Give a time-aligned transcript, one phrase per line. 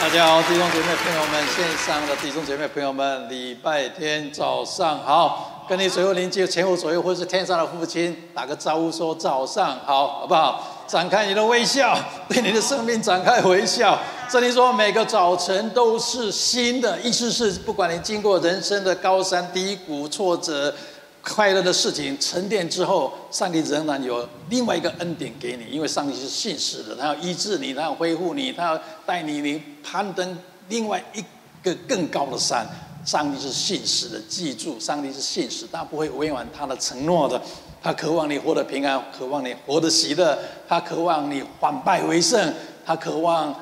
[0.00, 10.86] 大家好，弟兄姐妹朋友们，线上的弟兄姐妹朋友们，礼拜天早上好，跟你左右邻居前后左右，或是天上的父亲打个招呼，说早上好，好不好？
[10.88, 11.94] 展开你的微笑，
[12.30, 13.98] 对你的生命展开微笑。
[14.30, 20.74] 这里说每个早晨都是新的，意思是不管你经过人生的高山低谷、挫折。
[21.22, 30.38] 快乐的事情沉淀之后，上帝仍然有另外一个恩典给你，因为上帝是信实的，他要医治你，他要恢复你，他要带你你攀登
[30.68, 31.24] 另外一
[31.62, 32.66] 个更高的山。
[33.02, 37.40] 上帝是信实的，记住，上帝是信实，他不会违反他的承诺的。
[37.82, 40.38] 他渴望你活得平安，渴望你活得喜乐，
[40.68, 42.52] 他渴望你反败为胜，
[42.84, 43.54] 他渴望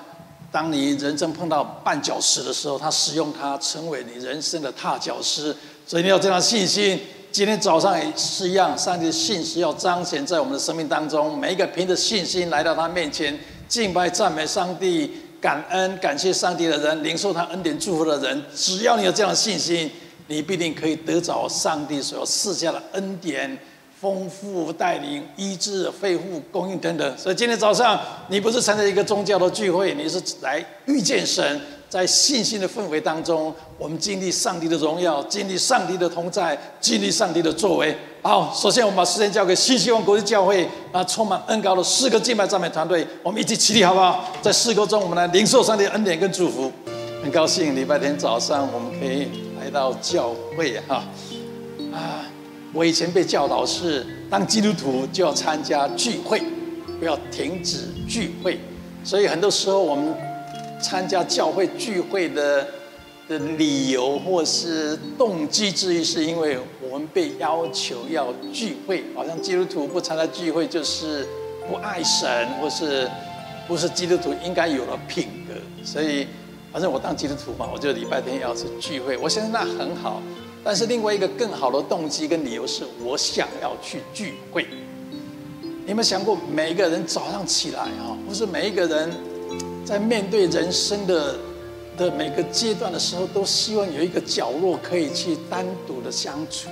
[0.51, 5.57] 当你人生碰到绊脚石的时候，他使用他成为你人生的踏脚石。
[5.87, 7.01] 所以你要这样信心。
[7.30, 11.38] 今天早上也是一样，上帝的信实要彰显在我们的生命当中。
[11.38, 13.38] 每一个凭着信心来到他面前
[13.69, 19.91] 敬拜赞美上帝、感恩感谢上帝的人，领受他恩典祝福的人，只要你有这样的信心，
[20.26, 23.57] 你必定可以得着上帝所赐下的恩典、
[24.01, 27.18] 丰富带领、医治、恢复、供应等等。
[27.18, 31.60] 所以今天早上你不是参加一个宗教的聚会，你是来遇见神。
[31.88, 37.96] 在信心的氛围当中，我们经历上帝的荣耀，经历上帝的同在，经历上帝的作为。
[38.21, 44.33] 好，首先我们把时间交给新希望国际教会啊充满恩膏的四个敬拜赞美团队，我们一起起立好不好？
[44.43, 46.71] 在诗歌中，我们来领受上帝的恩典跟祝福。
[47.23, 49.29] 很高兴礼拜天早上我们可以
[49.60, 51.05] 来到教会哈。
[51.93, 52.25] 啊，
[52.73, 56.43] 我以前被教导是当基督徒就要参加聚会，
[56.99, 58.59] 不要停止聚会，
[59.05, 60.15] 所以很多时候我们。
[60.80, 62.65] 参加教会聚会的
[63.29, 66.56] 的理由或是动机之一，是因为
[66.99, 71.27] 们被要求要聚会，好像基督徒不参加聚会就是
[71.69, 73.09] 不爱神，或是
[73.66, 75.54] 不是基督徒应该有的品格。
[75.84, 76.26] 所以，
[76.72, 79.16] 反正我当基督徒嘛，我就礼拜天要去聚会。
[79.16, 80.21] 我相信那很好，
[80.65, 84.66] 但是另外一个更好的动机跟理由是我想要去聚会。
[85.62, 89.10] 你有没有想过，每一个人早上起来啊，不是每一个人。
[89.84, 91.34] 在面对人生的
[91.97, 96.69] 的每个阶段的时候，都希望有一个角落可以去单独的相处。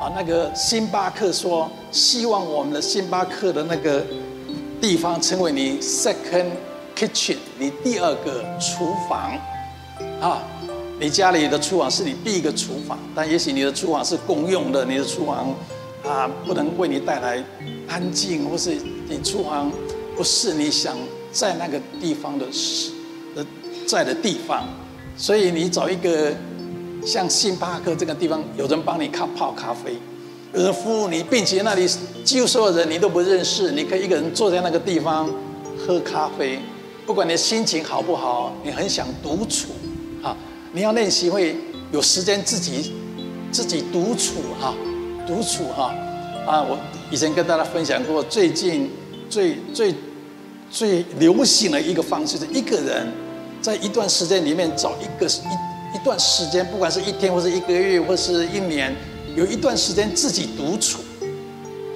[0.00, 4.04] 啊，那个星巴克说，希望我们的星巴克的那个
[4.80, 6.46] 地方成为你 second
[6.96, 9.36] kitchen，你第二个厨房。
[10.20, 10.42] 啊，
[11.00, 15.54] 你家里的厨房是你第一个厨房，但也许你的厨房是公用的，你的厨房
[16.04, 17.42] 啊不能为你带来
[17.88, 18.76] 安静，或是
[19.08, 19.70] 你厨房
[20.16, 20.96] 不是你想。
[21.30, 22.90] 在那个地方的是
[23.36, 23.44] 的
[23.86, 24.64] 在的地方，
[25.14, 26.32] 所以你找一个
[27.04, 29.96] 像星巴克这个地方，有人帮你咖泡咖啡，
[30.54, 31.88] 有人服务你，并且那里
[32.24, 35.28] 几乎所有人你都不认识，你可以一个人坐在那个地方
[35.78, 36.58] 喝咖啡。
[37.06, 39.68] 不管你心情好不好，你很想独处
[40.22, 40.36] 啊，
[40.72, 41.56] 你要练习会
[41.92, 42.92] 有时间自己
[43.50, 44.74] 自己独处哈，
[45.26, 45.94] 独处哈
[46.46, 46.62] 啊！
[46.62, 46.78] 我
[47.10, 48.90] 以前跟大家分享过，最近
[49.28, 49.94] 最最。
[50.70, 53.10] 最流行的一个方式是一个人
[53.58, 55.56] 在一段时间里面找一个一
[55.94, 58.94] 一段时间，不管是一天或是一个月或是一年，
[59.34, 60.98] 有一段时间自己独处，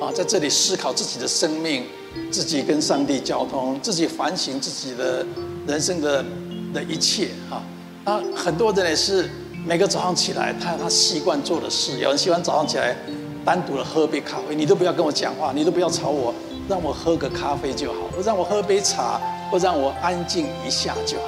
[0.00, 1.84] 啊，在这里思考自己的生命，
[2.31, 5.25] 自己跟上帝交通，自己反省自己的
[5.66, 6.25] 人生的
[6.72, 7.62] 的一切，哈。
[8.04, 9.28] 那很多人也是
[9.66, 12.97] 每个早上起来，他他习惯做的事，有人喜欢早上起来
[13.44, 16.34] 单独的喝杯咖啡，你都不要跟我讲话，你都不要吵我。
[16.69, 19.20] 让我喝个咖啡就好，或让我喝杯茶，
[19.50, 21.25] 或让我安静一下就好。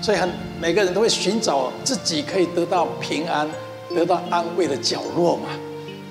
[0.00, 0.28] 所以很
[0.60, 3.48] 每个人都会寻找自己可以得到平安、
[3.94, 5.48] 得到安慰的角落嘛。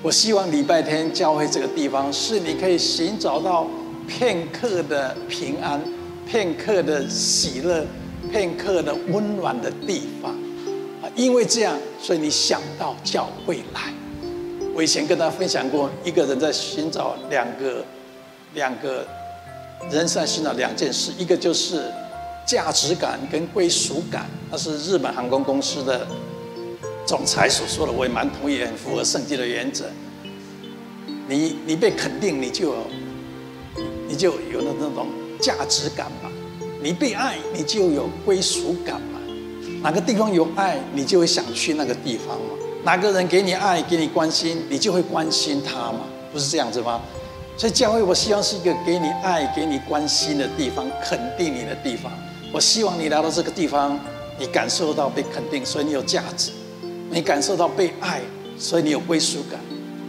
[0.02, 3.66] 我希望礼拜天教会这个地方是你可以寻找到
[4.06, 5.80] 片刻的平安、
[6.26, 7.84] 片刻的喜乐、
[8.30, 10.32] 片刻的温暖的地方。
[11.02, 13.92] 啊，因为这样，所以你想到教会来。
[14.74, 17.84] 我以前跟大家分享过，一个人在寻找两个。
[18.54, 19.06] 两个
[19.90, 21.92] 人在寻找两件事，一个就是
[22.48, 26.06] 价值感跟归属感，那是日本航空公司的
[27.06, 29.84] 总裁所说的，我也蛮同意，很符合圣经的原则。
[31.28, 32.74] 你你被肯定，你就
[34.08, 35.08] 你就有了那种
[35.38, 36.30] 价值感嘛；
[36.82, 39.20] 你被爱，你就有归属感嘛。
[39.82, 42.56] 哪个地方有爱，你就会想去那个地方嘛。
[42.82, 46.00] 哪个人给你爱，给你关心，你就会关心他嘛，
[46.32, 46.98] 不是这样子吗？
[47.58, 52.10] 所以教会，我希望是一个给你爱、给你关心的地方，肯定你的地方。
[52.52, 53.98] 我希望你来到这个地方，
[54.38, 56.50] 你感受到被肯定，所以你有价值；
[57.10, 58.22] 你感受到被爱，
[58.58, 59.60] 所以你有归属感。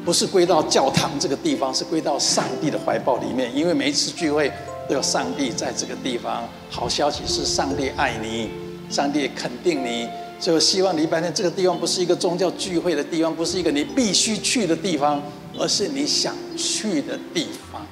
[0.06, 3.53] 不是归到教堂这个地方，是归到上帝的怀抱里面。
[3.53, 4.50] 因为每一次聚会
[4.88, 6.47] 都有上帝在这个地方。
[6.69, 8.50] 好消息是上帝爱你，
[8.89, 10.07] 上帝肯定你。
[10.39, 15.21] 所以我希望礼拜天这个地方不是一个宗教聚会的地方，不是一个你必须去的地方，
[15.59, 17.86] 而是你想去的地方，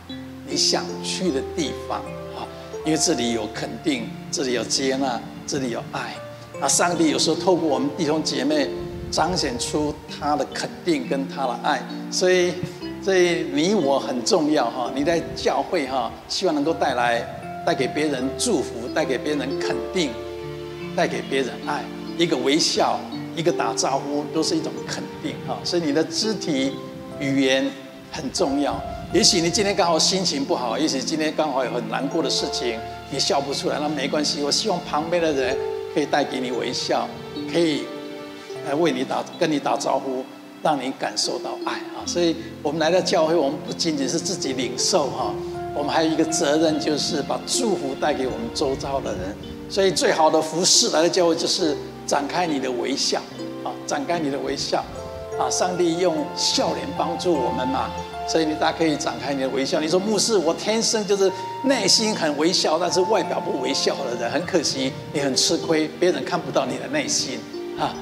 [0.47, 2.01] 你想去的地方！
[2.87, 6.15] 因为这里有肯定，这里有接纳，这里有爱。
[6.61, 8.69] 啊上帝有时候透过我们弟兄姐妹
[9.11, 12.53] 彰显出他的肯定跟他的爱，所以，
[13.03, 14.89] 所以你我很重要哈！
[14.95, 17.19] 你在教会哈，希望能够带来
[17.65, 20.11] 带给别人祝福，带给别人肯定，
[20.95, 21.83] 带给别人爱。
[22.17, 22.97] 一个微笑，
[23.35, 25.57] 一个打招呼，都是一种肯定哈。
[25.61, 26.71] 所以你的肢体
[27.19, 27.69] 语言
[28.13, 28.81] 很重要。
[29.13, 32.77] 也许你今天刚好心情不好，也许今天刚好有很难过的事情，
[33.09, 34.43] 你笑不出来，那没关系。
[34.43, 35.57] 我希望旁边的人
[35.93, 37.07] 可以带给你微笑，
[37.51, 37.85] 可以
[38.67, 40.25] 来为你打跟你打招呼，
[40.61, 42.03] 让你感受到爱啊。
[42.05, 45.33] 所以我们来到教会，我们不仅仅是自己领受哈，
[45.73, 49.35] 我们还有一个责任，就是把祝福带给我们周遭的人。
[49.69, 51.75] 所以最好的服侍来到教会就是。
[52.07, 53.19] 展开你的微笑，
[53.65, 54.81] 啊，展开你的微笑，
[55.37, 57.89] 啊，上帝用笑脸帮助我们嘛，
[58.27, 59.79] 所以你大家可以展开你的微笑。
[59.79, 61.31] 你说牧师，我天生就是
[61.63, 67.39] 内心很微笑，但是外表不微笑的人，很可惜，你很吃亏，别人看不到你的内心，
[67.79, 67.95] 啊，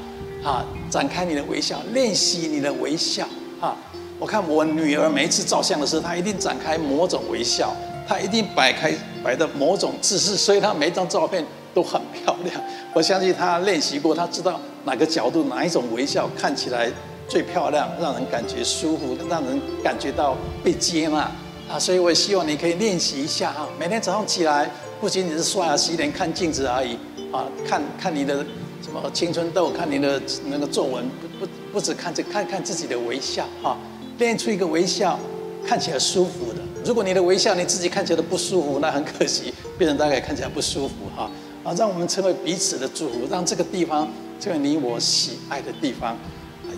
[0.44, 3.28] 啊，展开你的微笑，练习你的微笑，
[3.62, 3.78] 啊，
[4.20, 7.76] 我看我女儿每一次照相的时候，她一定展开某种微笑，
[8.08, 8.92] 她一定摆开
[9.24, 11.46] 摆的某种姿势，所以她每一张照片。
[11.76, 12.62] 都很漂亮，
[12.94, 16.90] 我相信她练习过，她知道哪个角度、哪一种微笑看起来
[17.28, 21.32] 最漂亮，让人感觉舒服，让人感觉到被接纳
[21.70, 21.80] 啊！
[21.80, 24.70] 所以我也希望你可以练习一下啊，每天早上起来，
[25.02, 26.94] 不仅仅是刷牙洗脸、看镜子而已
[27.32, 28.46] 啊，看看你的
[28.82, 31.04] 什么青春痘，看你的那个皱纹，
[31.40, 33.78] 不不不只看这，看看自己的微笑哈，
[34.20, 35.20] 练出一个微笑，
[35.66, 36.60] 看起来舒服的。
[36.86, 41.30] 如果你的微笑你自己看起来都不舒服，那很可惜，别人大概看起来不舒服哈。
[41.64, 44.08] 啊，让我们成为彼此的祝福，让这个地方
[44.40, 46.16] 成为你我喜爱的地方，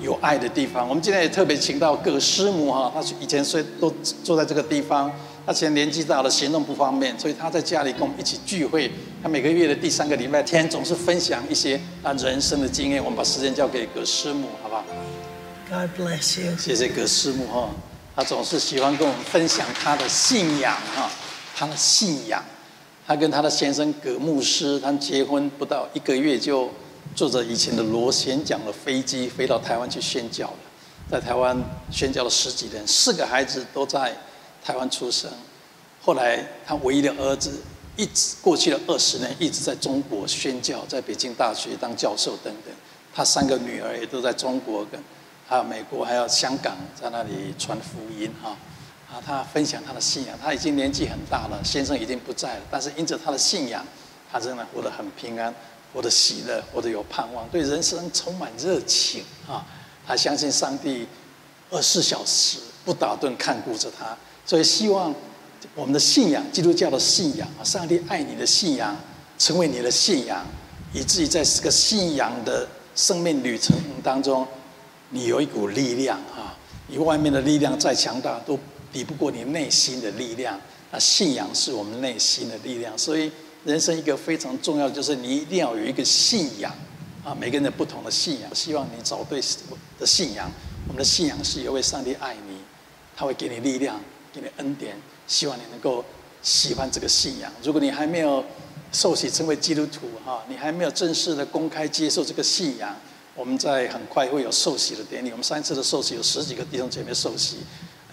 [0.01, 0.87] 有爱的地方。
[0.87, 3.91] 我们今天也特别请到葛师母哈，她以前睡都
[4.23, 5.11] 坐在这个地方，
[5.45, 8.91] 她现在年纪大了，行动不方便，所以她在家里跟我们一起聚会。
[9.21, 13.03] 她每个月的第三个礼拜天总是分享一些他人生的经验。
[13.03, 14.83] 我们把时间交给葛师母，好不好
[15.69, 16.57] ？God bless you。
[16.57, 17.69] 谢谢葛师母哈，
[18.15, 21.09] 她总是喜欢跟我们分享她的信仰哈，
[21.55, 22.43] 她的信仰。
[23.07, 26.69] 她跟她的先生葛牧师，他们结婚不到一个月就
[27.17, 30.59] 坐着以前的螺旋桨的飞机飞到台湾去宣教了，
[31.09, 31.59] 在台湾
[31.89, 34.15] 宣教了十几年，四个孩子都在
[34.63, 35.27] 台湾出生。
[35.99, 37.59] 后来他唯一的儿子
[37.95, 42.71] 一直过去了二十年，一直在中国宣教，在北京大学当教授等等。
[43.15, 45.03] 他三个女儿也都在中国跟
[45.47, 48.55] 还有美国还有香港在那里传福音哈。
[49.11, 53.83] 啊，他分享他的信仰，他已经年纪很大了，先生已经不在了，但是因着他的信仰，
[54.31, 55.51] 他仍然活得很平安，
[55.93, 59.65] 我的喜乐，我的有盼望，对人生充满热情啊！
[60.05, 61.07] 他相信上帝
[61.69, 65.13] 二十四小时不打盹看顾着他，所以希望
[65.75, 68.95] 我们的信仰，基督教的信仰啊，上帝爱你的信仰，
[69.37, 70.45] 成为你的信仰，
[70.93, 74.47] 以至于在这个信仰的生命旅程当中，
[75.09, 76.57] 你有一股力量啊！
[76.87, 78.57] 你外面的力量再强大都。
[78.89, 80.59] 抵不过你内心的力量，
[80.91, 82.97] 那信仰是我们内心的力量。
[82.97, 83.29] 所以
[83.65, 86.73] 人生一个非常重要就是你一定要有一个信仰
[87.23, 88.55] 啊，每个人的不同的信仰。
[88.55, 89.41] 希望你找对
[89.99, 90.49] 的信仰。
[90.87, 92.57] 我们的信仰是有位上帝爱你，
[93.15, 93.99] 他会给你力量，
[94.33, 94.95] 给你恩典。
[95.27, 96.05] 希望你能够
[96.41, 97.51] 喜欢这个信仰。
[97.61, 98.41] 如果你还没有
[98.93, 102.95] 受洗成为基督徒哈，你还没有正式的公开接受这个信仰，
[103.35, 105.31] 我们在很快会有受洗的典礼。
[105.31, 107.57] 我们上一次的受洗有十几个弟兄姐妹受洗。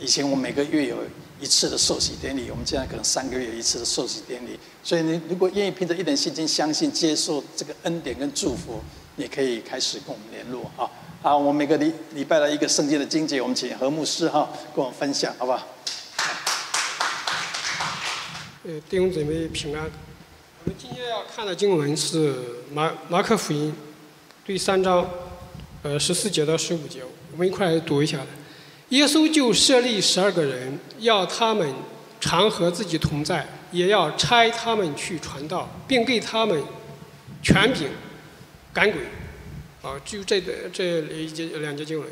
[0.00, 0.96] 以前我每个月有
[1.40, 4.58] 一次的受洗典礼，我们现在可能三个月一次的受洗典礼。
[4.82, 8.80] 所以你如果愿意凭着一点信心，相信接受这个恩典跟祝福，
[9.16, 10.88] 你可以开始跟我们联络啊。
[11.20, 15.66] 好，我们每个礼礼拜的一个圣经的经节，我们请何牧师哈跟我们分享，好不好？
[18.64, 19.84] 呃，弟兄姊妹平安。
[20.64, 22.34] 我们今天要看的经文是
[22.72, 23.74] 马马可福音
[24.46, 25.06] 第三章，
[25.82, 27.00] 呃十四节到十五节，
[27.32, 28.18] 我们一块来读一下。
[28.94, 31.74] 耶稣就设立十二个人，要他们
[32.20, 36.62] 常和自己同在，也要差他们去传道，并给他们
[37.42, 37.88] 权柄
[38.72, 39.00] 赶鬼。
[39.82, 42.08] 啊，就这个这一节两节经文。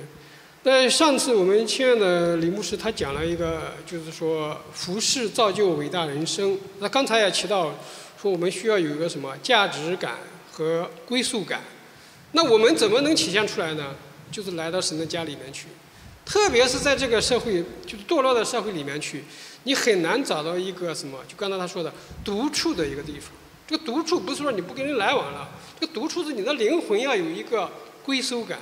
[0.64, 6.58] 那上次我们亲爱的李牧师他讲了一个，就是说服饰造就伟大人生。
[6.80, 7.72] 那刚才也提到
[8.20, 10.14] 说我们需要有一个什么价值感
[10.50, 11.60] 和归属感。
[12.32, 13.94] 那我们怎么能体现出来呢？
[14.32, 15.68] 就是来到神的家里面去。
[16.24, 19.24] 特别是在这个社会，就是堕落的社会里面去，
[19.64, 21.92] 你很难找到一个什么，就刚才他说的
[22.24, 23.30] 独处的一个地方。
[23.66, 25.48] 这个独处不是说你不跟人来往了，
[25.80, 27.70] 这个独处是你的灵魂要有一个
[28.04, 28.58] 归属感。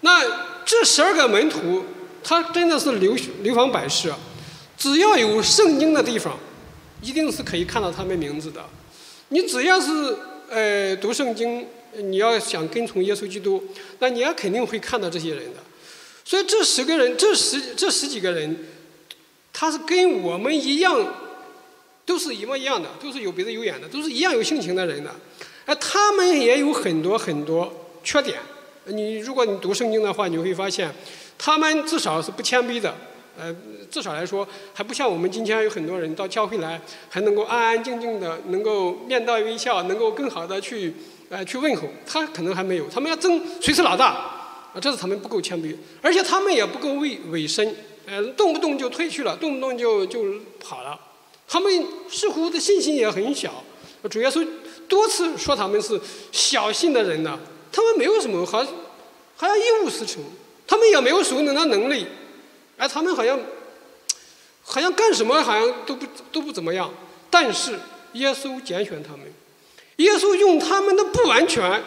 [0.00, 0.22] 那
[0.64, 1.84] 这十二个门徒，
[2.22, 4.12] 他真的是流流芳百世，
[4.76, 6.38] 只要有圣经的地方，
[7.00, 8.64] 一定是可以看到他们名字的。
[9.28, 10.16] 你只要是
[10.50, 13.64] 呃读圣经，你要想跟从耶稣基督，
[13.98, 15.60] 那你也肯定会看到这些人的。
[16.24, 18.56] 所以这十个人，这十这十几个人，
[19.52, 21.06] 他是跟我们一样，
[22.06, 25.14] 都是一模一样的，都是有鼻子有眼的，都是一样有性情的人的。
[25.66, 28.38] 而他们也有很多很多缺点。
[28.86, 30.90] 你如果你读圣经的话，你会发现，
[31.38, 32.94] 他们至少是不谦卑的，
[33.38, 33.54] 呃，
[33.90, 40.92] 至少来说还不像我们今天有很多人到教会来，还能够安安静静的，能够面带微笑，能够更好的去
[41.30, 41.88] 呃去问候。
[42.06, 44.33] 他可能还没有，他们要争谁是老大，
[44.74, 47.74] 啊，这是他们不够谦卑，而且他们也不够委委身，
[48.06, 50.24] 呃，动不动就退去了，动不动就就
[50.58, 50.98] 跑了。
[51.46, 53.62] 他们似乎的信心也很小，
[54.10, 54.46] 主耶稣
[54.88, 56.00] 多次说他们是
[56.32, 57.38] 小信的人呢。
[57.70, 58.72] 他们没有什么，好像
[59.36, 60.20] 好像一无是处，
[60.66, 62.06] 他们也没有属灵的能力，
[62.76, 63.38] 哎，他们好像
[64.62, 66.92] 好像干什么好像都不都不怎么样。
[67.30, 67.78] 但是
[68.12, 69.22] 耶稣拣选他们，
[69.96, 71.82] 耶稣用他们的不完全，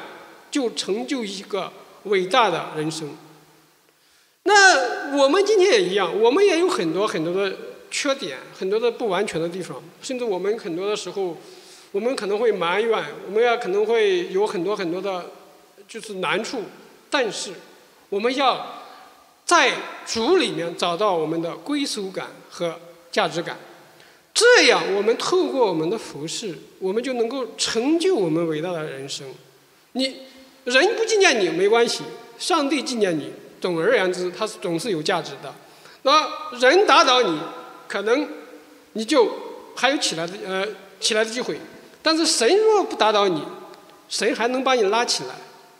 [0.51, 1.71] 就成就一个
[2.03, 3.09] 伟大的人生。
[4.43, 7.55] 那我们今天也一样，我们也有很多很多的
[7.91, 11.37] 缺点，很多的不完全的地方，甚至我们很多的时候，
[11.91, 15.25] 我们可能会埋怨，我们也可能会有很多很多的。
[15.87, 16.63] 就是难处，
[17.09, 17.53] 但是
[18.09, 18.83] 我们要
[19.45, 19.71] 在
[20.05, 22.77] 主里面找到我们的归属感和
[23.09, 23.57] 价值感，
[24.33, 29.25] 这样我们透过我们的服饰，我们就能够成就我们伟大的人生。
[29.93, 30.23] 你
[30.67, 32.03] 人不纪念你没关系，
[32.37, 33.31] 上帝纪念你，
[33.61, 35.53] 总而言之，他是总是有价值的。
[36.01, 36.27] 那
[36.59, 37.39] 人打倒你，
[37.87, 38.27] 可能
[38.91, 39.31] 你就
[39.75, 40.67] 还有起来的呃
[40.99, 41.57] 起来的机会，
[42.01, 43.41] 但是神若不打倒你，
[44.09, 45.29] 神还能把你拉起来。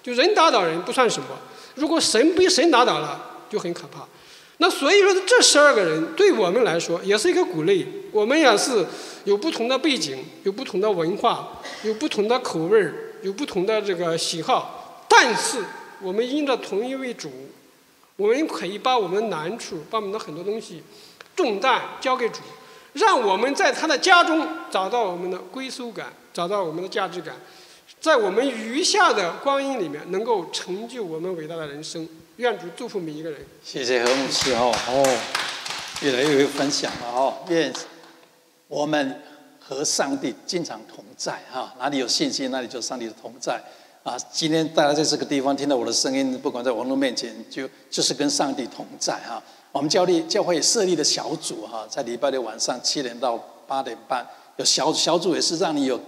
[0.01, 1.27] 就人打倒人不算什么，
[1.75, 4.05] 如果神被神打倒了，就很可怕。
[4.59, 7.85] 那所以说，这十二个人对我们来说也是一个鼓励。
[8.13, 8.85] 我们也是
[9.25, 15.05] 有不同的背景，有不同的文化，有不同的口味儿，有不同的这个喜好。
[15.07, 15.63] 但是
[16.01, 17.31] 我们因着同一位主，
[18.15, 20.83] 我们可以把我们的难处，把我们的很多东西
[21.35, 22.41] 重担交给主，
[22.93, 27.35] 让我们在他的家中找到我们的归属感，找到我们的价值感。
[27.99, 32.07] 在我们余下的光阴里面，能够成就我们伟大的人生。
[32.35, 33.39] 愿主祝福每一个人。
[33.63, 35.19] 谢谢何牧师哦哦，
[36.03, 37.37] 越来越有分享了哦。
[37.49, 37.73] 愿
[38.67, 39.23] 我们
[39.67, 43.61] 和上帝经常同在哈，哪里有信心，哪里就上帝的同在
[44.03, 44.17] 啊。
[44.31, 49.43] 今天大家在这个地方听到我的声音，不管在网络面前，就就是跟上帝同在哈。
[49.71, 55.99] 我们教立教会设立的小组哈，在礼拜六晚上七点到八点半有小小组，也是让你有。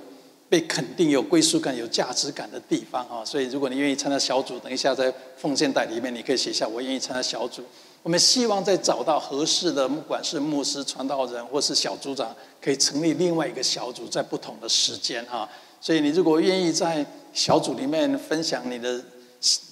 [0.50, 7.62] 被肯定、有归属感、有价值感的地方啊，所以如果你愿意参加小组，等一下在奉献袋里面你可以写下“我愿意参加小组”。
[8.01, 15.48] 我们希望在找到合适的，不管是牧师、传道人或是小组长，可以成立另外一个小组，在不同的时间哈。
[15.82, 19.01] 所以你如果愿意在小组里面分享你的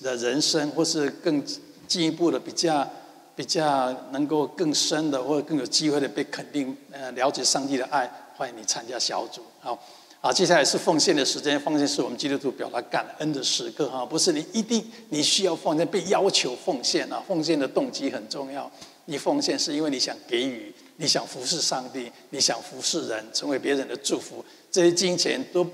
[0.04, 1.42] 的人生，或是更
[1.88, 2.88] 进一步的比较
[3.36, 9.78] 比较能够更深的，或者更有机会的被肯定，呃，了解上帝的爱，欢迎你参加小组好。
[10.20, 11.60] 啊，接下来是奉献的时间。
[11.60, 17.24] 奉献是我们基督徒表达感恩的时刻哈，不是你一定你需要奉献，被要求奉献啊。
[17.28, 18.70] 奉献的动机很重要，
[19.06, 24.44] 你奉献是因为你想给予，你想服侍上帝，你想服侍人，成为别人的祝福。
[24.72, 25.66] 这些金钱都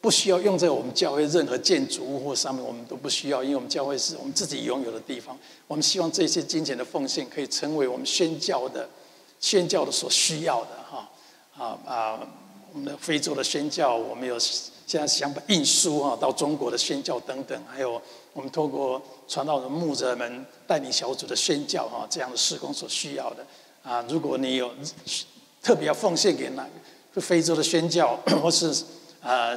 [0.00, 5.38] 不需要用在我们教会任何建筑物或上面，我们都不需要，因为我们教会是我们自己拥有的地方。
[5.68, 8.88] 我们希望这些金钱的奉献可以成为我们宣教的
[9.38, 11.08] 宣教的所需要的哈
[11.56, 12.28] 啊啊。
[12.74, 18.02] 我们的非洲的宣教，我们有现在想把印书啊到中国的宣教等等，还有
[18.32, 23.46] 我们透过传道人牧者们带领小组的宣教哈，这样的事工所需要的
[23.84, 24.04] 啊。
[24.08, 24.72] 如果你有
[25.62, 26.68] 特别要奉献给哪
[27.14, 28.66] 个非洲的宣教，或是
[29.22, 29.50] 啊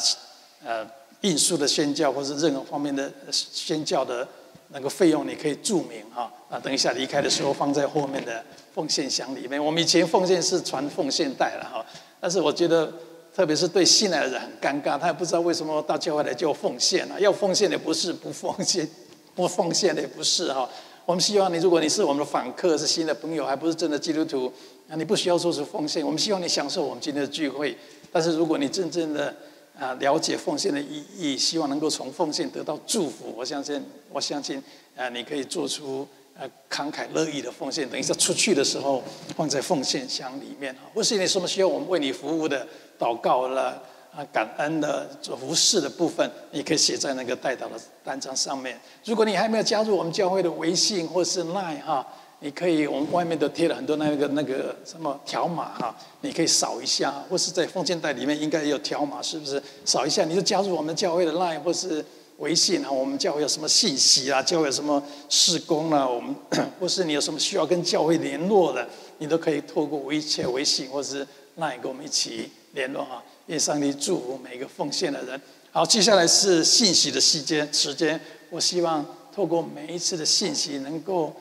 [0.63, 0.87] 呃
[1.21, 4.27] 印书的宣教，或是任何方面的宣教的
[4.69, 6.59] 那个费用，你可以注明哈啊。
[6.59, 8.43] 等一下离开的时候放在后面的
[8.73, 9.63] 奉献箱里面。
[9.63, 11.85] 我们以前奉献是传奉献袋了哈，
[12.19, 12.91] 但是我觉得。
[13.35, 17.21] 特别是对信来的人很尴尬，他也不知道为什么到教会来就奉献了。
[17.21, 18.89] 要奉献的不是不奉献，
[19.35, 20.67] 不奉献的也不是哈。
[21.05, 24.51] 我们希望你，如果你是我们的访客，是新的朋友，还不是真的基督徒，
[24.87, 26.03] 那你不需要说是奉献。
[26.03, 27.77] 我们希望你享受我们今天的聚会。
[28.11, 29.31] 但是如果你真正的
[29.79, 34.61] 啊了解奉献的意义，希望能够从奉献得到祝福，我相信，我相信
[34.95, 36.07] 啊，你可以做出
[36.37, 39.03] 呃慷慨乐意的奉献，等一下出去的时候
[39.35, 40.81] 放在奉献箱里面啊。
[40.93, 42.67] 或是你什么需要我们为你服务的
[42.97, 43.81] 祷告了
[44.11, 48.79] 啊，感恩的服侍的部分，你可以写在那个代祷的单张上面。
[49.05, 52.05] 如果你还没有加入我们教会的微信或是 Line 哈。
[52.39, 59.61] 你可以，我们外面都贴了很多那个那个什么条码哈，你可以扫一下，或是在奉献袋里面应该有条码，是不是？
[59.83, 62.05] 扫一下你就加入我们教会的 Line 或是
[62.37, 62.91] 微信啊。
[62.91, 64.43] 我们教会有什么信息啊？
[64.43, 66.07] 教会有什么事工啊？
[66.07, 66.35] 我们
[66.79, 71.25] 或是你有什么需要跟教会联络的，你都可以透过微信、微信或是
[71.57, 73.23] Line 跟我们一起联络哈。
[73.47, 75.41] 愿上帝祝福每一个奉献的人。
[75.71, 79.03] 好，接下来是信息的时间时间，我希望
[79.35, 81.33] 透过每一次的信息能够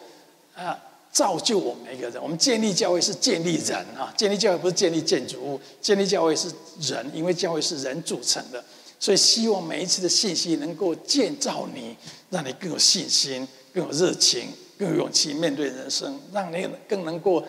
[0.55, 0.75] 啊。
[1.17, 2.23] 造就我们一个人。
[2.23, 8.63] 我们建立教会是建立人啊，建立教会不是建立建筑物，建立教会是人，因为教会是人组成的。
[9.01, 11.97] 所以希望每一次的信息能够建造你，
[12.29, 17.43] 让你更有信心、更有热情、更有勇气面对人生，让你更能够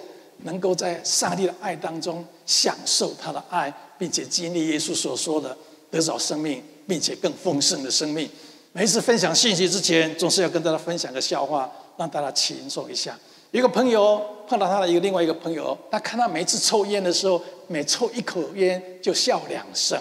[0.43, 5.57] 能够在上帝的爱当中享受他的爱，并且经历耶稣所说的
[5.91, 8.29] 得着生命，并且更丰盛的生命。
[8.71, 13.19] 每一次分享信息之前，总是要跟大家分享个笑话，让大家轻松一下。
[13.57, 19.99] 一个朋友碰到他的一个另外一个朋友，他看他每次抽烟的时候，每抽一口烟就笑两声。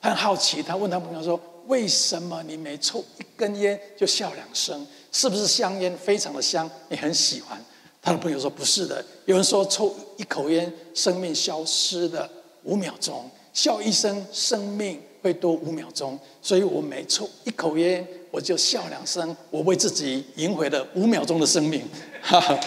[0.00, 4.86] 他很好奇，他问他朋友说：“为什么你每抽一根烟就笑两声？
[5.10, 7.60] 是不是香烟非常的香，你很喜欢？”
[8.00, 12.30] 他的朋友说：“不是的，有人说抽一口烟，生命消失的
[12.62, 16.16] 五秒钟；笑一声，生命会多五秒钟。
[16.40, 21.82] 所以我每抽一口烟，我就笑两声，我为自己赢回了五秒钟的生命。”
[22.28, 22.58] 哈哈，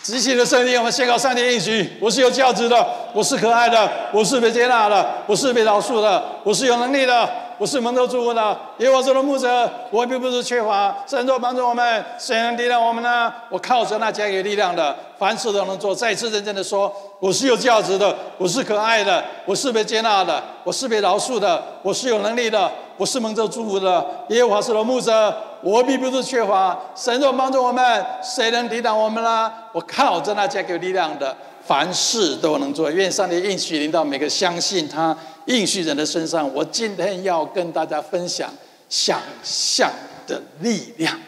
[0.00, 8.56] 极其的圣经，我们宣告上帝应许：我是有价值的，我是可爱的，我是被接纳的，我是被饶恕的，我是有能力的，我是蒙受祝福的。
[8.78, 10.94] 耶和华是我的牧者，我并不是缺乏。
[11.04, 13.32] 神若帮助我们，谁能抵挡我们呢？
[13.50, 15.92] 我靠着那加给力量的，凡事都能做。
[15.92, 24.04] 再次认真的说，我是有价值的，我是可爱的，我是被接纳的，我是被饶恕的，我是有能力的，我是蒙受祝福的。
[24.28, 25.34] 耶和华是我的牧者。
[25.60, 29.52] 我并不是缺乏，神若帮助我们，谁能抵挡我们呢？
[29.72, 32.88] 我靠着那加给力量的，凡事都能做。
[32.88, 36.48] 愿上帝应许临到每个相信他应许人的身上。
[36.54, 38.48] 我今天要跟大家分享
[38.88, 39.90] 想象
[40.28, 41.18] 的力量。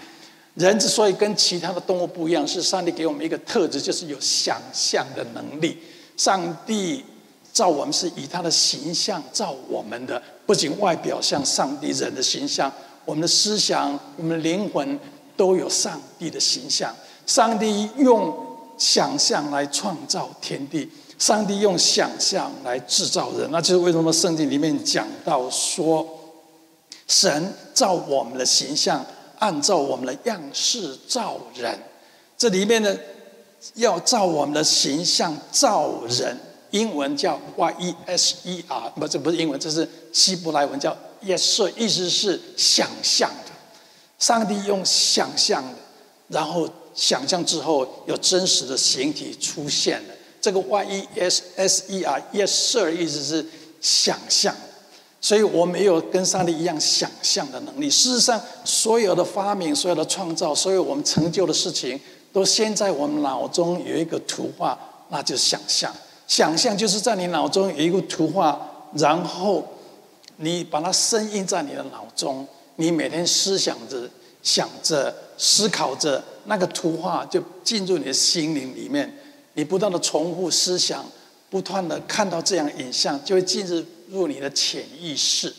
[0.55, 5.77] 人之所以跟其他的动物不一样，是上帝给我们一个特质，就是有想象的能力。
[6.17, 7.05] 上帝
[7.53, 12.69] 造我们是以他的形象造我们的，不仅外表像上帝人的形象。
[13.05, 14.99] 我们的思想、我们的灵魂
[15.37, 16.93] 都有上帝的形象。
[17.25, 18.37] 上帝用
[18.77, 23.49] 想象来创造天地，上帝用想象来制造人。
[23.53, 26.05] 那就是为什么圣经里面讲到说，
[27.07, 29.07] 神造我们的形象，
[29.39, 31.79] 按照我们的样式造人。
[32.37, 32.93] 这里面呢，
[33.75, 36.37] 要照我们的形象造人，
[36.73, 40.97] 英文叫 Y E S E R，不，这不是英文，这是希伯来文叫。
[41.23, 43.53] Yes，意思是想象的。
[44.19, 45.77] 上帝用想象的，
[46.29, 50.15] 然后想象之后有真实的形体出现了。
[50.41, 53.45] 这个 Y E S S E R，Yes Sir，意思是
[53.83, 54.55] 想象。
[55.21, 57.91] 所以我没有跟上帝一样想象的能力。
[57.91, 62.01] 事实上，所有的发明、所有的创造、所有我们成就的事情，
[62.33, 64.79] 都先在我们脑中有一个图画，
[65.11, 65.95] 那就是想象。
[66.27, 68.59] 想象就是在你脑中有一个图画，
[68.95, 69.63] 然后。
[70.43, 74.09] 你把它深印在你的脑中，你每天思想着、
[74.43, 79.19] 想着、思考着，那个图画就进入你的心灵里面。
[79.53, 81.05] 你不断的重复思想，
[81.51, 85.55] 不断的看到这样影像，就会进入入你的潜意识。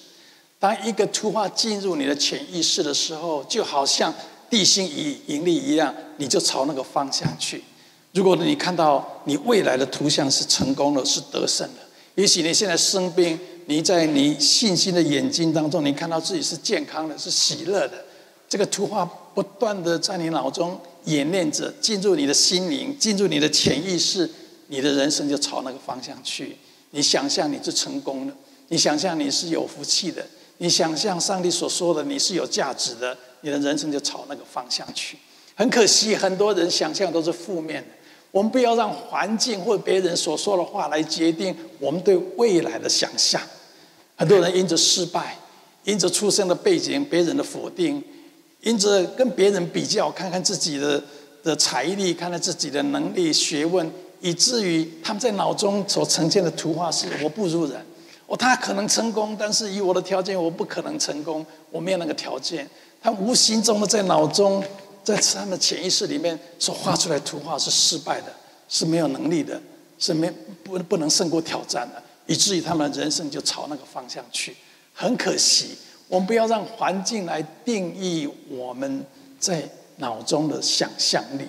[0.58, 4.12] 当一个图画进入你的潜意识的时候，就好像
[4.50, 7.64] 地心引引力一样，你就朝那个方向去。
[8.14, 11.82] 如果你看到你未来的图像是成功的，是得胜的，
[12.16, 13.40] 也许你现在生病。
[13.66, 18.06] 你在你信心的眼睛当中，你看到自己是健康的，是喜乐的。
[18.50, 24.30] 这个图画不断的在你脑中演练着，进入你的心灵，进入你的潜意识，
[24.68, 26.58] 你的人生就朝那个方向去。
[26.90, 28.34] 你想象你是成功的，
[28.68, 30.26] 你想象你是有福气的，
[30.58, 35.18] 你想象上帝所说的你是有价值的，你的人生就朝那个方向去。
[35.56, 37.88] 很可惜，很多人想象都是负面的。
[38.32, 43.42] 我们不要让环境或别人所说的话来决定我们对未来的想象。
[44.16, 45.38] 很多人因着失败，
[45.84, 48.02] 因着出生的背景、别人的否定，
[48.62, 51.04] 因着跟别人比较，看看自己的
[51.44, 53.92] 的财力，看看自己的能力、学问，
[54.22, 57.86] 以至于他们在脑中所呈现的图画是：我不如人。
[58.28, 61.46] 哦，他可能成功，但是以我的条件，我不可能成功。
[61.70, 62.70] 我没有那个条件。
[63.02, 64.64] 他无形中的在脑中
[65.04, 68.34] 在他们潜意识里面所画出来图画是失败的，
[68.70, 69.62] 是没有能力的，
[69.98, 70.32] 是没
[70.64, 74.56] 不不能胜过挑战的，以至于他们人生就朝那个方向去。
[74.94, 79.06] 很可惜，我们不要让环境来定义我们
[79.40, 81.46] 在脑中的想象力。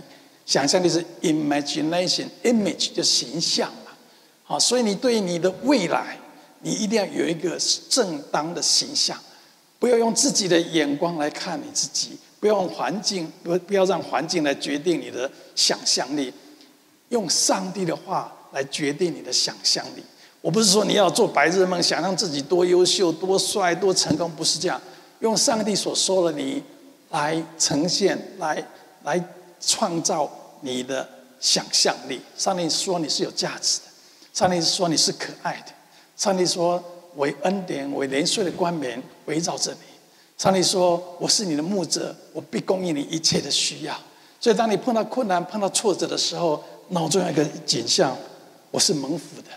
[0.46, 3.92] 想象力是 imagination，image 就形象嘛。
[4.44, 6.18] 好，所以你对你的未来，
[6.62, 9.18] 你一定要有一个正当的形象，
[9.78, 16.34] 不要用自己的眼光来看你自己，不要用环境，不不要让环境来决定你的想象力，
[17.10, 20.02] 用上帝的话来决定你的想象力。
[20.40, 24.82] 我不是说你要做白日梦，想让自己多优秀、多帅、多成功，不是这样。
[25.20, 26.60] 用上帝所说的你
[27.10, 28.60] 来呈现，来
[29.04, 29.24] 来
[29.60, 30.28] 创造
[30.62, 32.20] 你的想象力。
[32.36, 33.84] 上帝说你是有价值的，
[34.34, 35.72] 上帝说你是可爱的，
[36.16, 36.82] 上帝说
[37.14, 39.91] 为恩典、为怜恤的冠冕围绕着你。
[40.42, 43.96] 上帝说我是你的牧者，我必供应你一切的需要。
[44.40, 48.18] 所以当你碰到困难、碰到挫折的时候，脑中有一个景象：
[48.72, 49.50] 我是蒙福的。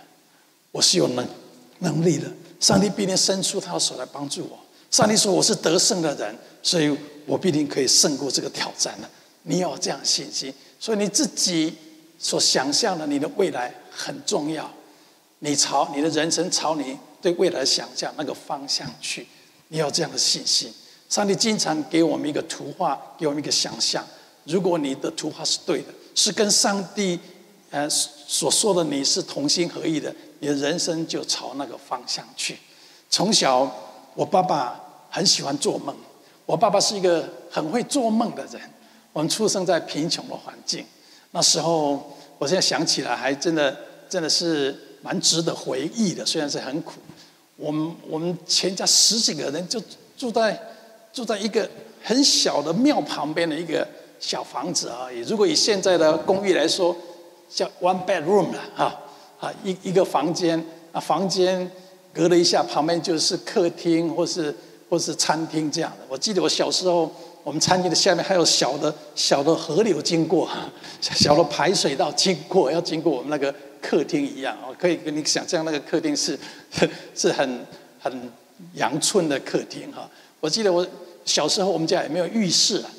[0.72, 1.28] 我是有能
[1.80, 4.60] 能力的，上帝必定伸出他的手来帮助我。
[4.92, 6.96] 上帝说我是得胜的人，所以
[7.26, 9.10] 我必定可以胜过这个挑战的。
[9.42, 11.74] 你要有这样信心，所以你自己
[12.20, 14.70] 所想象的你的未来很重要。
[15.40, 19.26] 你朝你的人生朝你对未来想象那个方向去，
[19.70, 20.74] 你要这样的信心。
[21.10, 24.06] 上帝经常给我们一个图画，给我们一个想象。
[24.46, 27.20] 如果你的图画是对的，是跟上帝
[27.72, 30.14] 呃所说的你是同心合意的。
[30.40, 32.58] 你的人生就朝那个方向去。
[33.10, 33.72] 从小，
[34.14, 35.96] 我爸爸很喜欢做梦。
[36.46, 38.62] 我爸爸是一个很会做梦的人。
[39.14, 40.86] 我们出生在贫穷的环境，
[41.32, 43.76] 那时候，我现在想起来还真的
[44.10, 46.26] 真的是蛮值得回忆的。
[46.26, 47.00] 虽然是很苦，
[47.58, 49.82] 我们我们全家十几个人就
[50.18, 50.60] 住在
[51.14, 51.70] 住在一个
[52.04, 53.88] 很小的庙旁边的一个
[54.20, 55.22] 小房子而已。
[55.22, 56.96] 如果以现在的公寓来说，
[57.50, 59.02] 叫 one bedroom 了哈。
[59.38, 60.58] 啊，一一个房间，
[60.94, 61.70] 啊，房间
[62.14, 64.56] 隔了一下，旁边就是客厅，或是
[64.90, 66.06] 或是餐厅这样的。
[66.08, 67.12] 我记得我小时候，
[67.44, 70.50] 我们餐厅的下面还有小的小的河流经过，
[71.02, 73.54] 小的排水道经过，要经过我们那个
[73.86, 74.58] 客厅一样。
[74.68, 76.38] 我可以跟你想象，那个客厅是
[77.14, 77.66] 是很
[78.00, 78.32] 很
[78.74, 80.10] 阳春的客厅哈。
[80.40, 80.86] 我记得我
[81.26, 82.90] 小时候，我们家也没有浴室啊，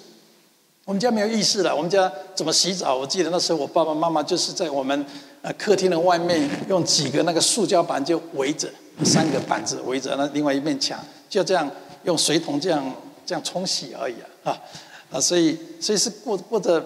[0.84, 1.74] 我们家没有浴室了。
[1.74, 2.96] 我们家怎么洗澡？
[2.96, 5.04] 我记得那时候我爸爸妈妈就是在我们。
[5.42, 8.68] 呃，客厅的外面用几个那个塑胶板就围着，
[9.04, 11.70] 三个板子围着那另外一面墙，就这样
[12.02, 12.92] 用水桶这样
[13.24, 14.60] 这样冲洗而已啊
[15.08, 15.20] 啊！
[15.20, 16.84] 所以所以是过过着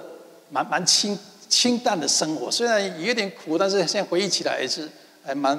[0.50, 1.18] 蛮蛮清
[1.50, 4.88] 清淡的生活，虽然有点苦，但是现在回忆起来也是
[5.22, 5.58] 还蛮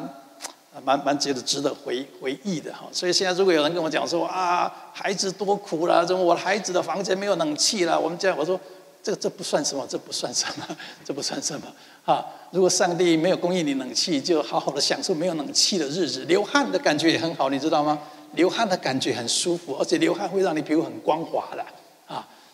[0.83, 2.87] 蛮蛮觉得值得回回忆的哈。
[2.91, 7.99] 所以现在如果有人跟我讲说啊，孩子多苦了，怎么我的孩子的房间没有冷气了？
[7.99, 8.59] 我们这样我说。
[9.03, 11.65] 这这不算什么，这不算什么， 这不算什么
[12.05, 12.23] 啊！
[12.51, 17.97] 如果上帝没有供应你冷气，就好好的享受没有冷气的日子，流汗的感觉也很好，你知道吗？
[18.35, 21.65] 流汗的感觉很舒服，而且流汗会让你皮肤很光滑的！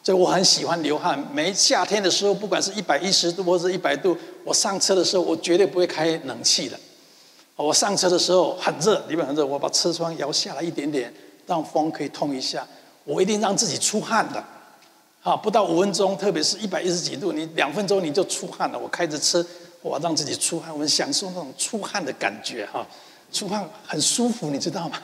[0.04, 1.22] 所以我很喜欢流汗。
[1.34, 6.80] 每夏天的时候，不管是一百一十度或者一百度，我上车的时候，我绝对不会开冷气的。
[7.56, 11.14] 我上车的时候很热，里面很热，我把车窗摇下来一点点，
[11.46, 12.66] 让风可以通一下。
[13.04, 14.44] 我一定让自己出汗的。
[15.24, 18.80] 啊，不到五分钟，特别是一百一十几度，你两分钟你就出汗了。
[18.80, 19.46] 我开着车，
[19.82, 22.86] 我让自己出汗，我们享受那种出汗的感觉哈，
[23.34, 25.02] 出汗很舒服，你知道吗？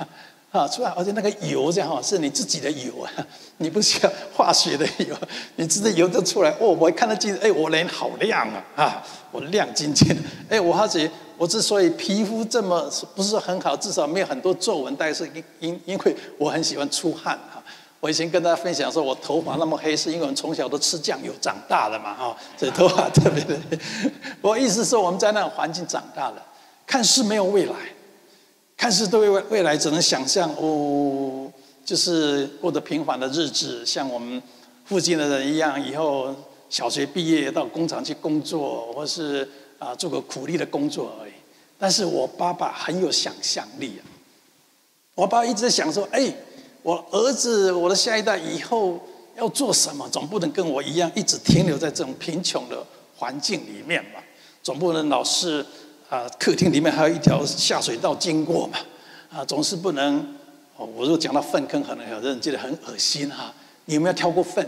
[0.53, 3.11] 啊，出汗，而且那个油这样哈，是你自己的油啊，
[3.57, 5.15] 你不需要 化学的油，
[5.57, 6.51] 你自己油就出来。
[6.59, 10.15] 哦，我一看到镜子，哎，我脸好亮啊，啊，我亮晶晶的。
[10.47, 17.37] 哎，我发觉我之所以皮肤这么不是很好，至少没有很多皱纹，但是因因因为我很喜欢出汗。
[17.99, 23.79] 我以前跟大家分享说，我头发那么黑，是因为我们从小都吃酱油长大的嘛，哈，所以头发特别的黑。
[24.41, 26.45] 我意思是，我们在那个环境长大了，
[26.85, 27.73] 看似没有未来，
[28.77, 31.51] 看似对未未来只能想象哦，
[31.86, 34.41] 就是过着平凡的日子，像我们
[34.86, 36.36] 附近的人一样，以后
[36.69, 39.47] 小学毕业到工厂去工作，或是
[39.79, 41.31] 啊做个苦力的工作而已。
[41.77, 44.03] 但是我爸爸很有想象力啊，
[45.15, 46.33] 我爸一直在想说，哎。
[46.86, 48.99] 我儿子，我的下一代以后
[49.38, 50.05] 要做什么？
[50.09, 54.19] 总不能跟我一样一直停留在这种贫穷的环境里面嘛？
[54.62, 55.65] 总不能老是
[56.13, 58.78] 啊，客厅里面还有一条下水道经过嘛？
[59.36, 60.17] 啊，总是不能。
[60.78, 63.52] 哦，我如果讲到粪坑，可能有人觉得很恶心哈。
[63.86, 64.63] 你有没有挑过粪？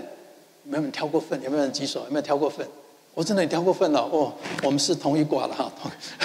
[0.63, 1.39] 有没有挑过粪？
[1.43, 1.99] 有没有人举手？
[2.05, 2.67] 有没有挑过粪？
[3.13, 4.33] 我真的挑过粪了哦。
[4.63, 5.71] 我们是同一挂的哈，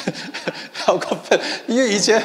[0.73, 2.23] 挑过粪，因为以前。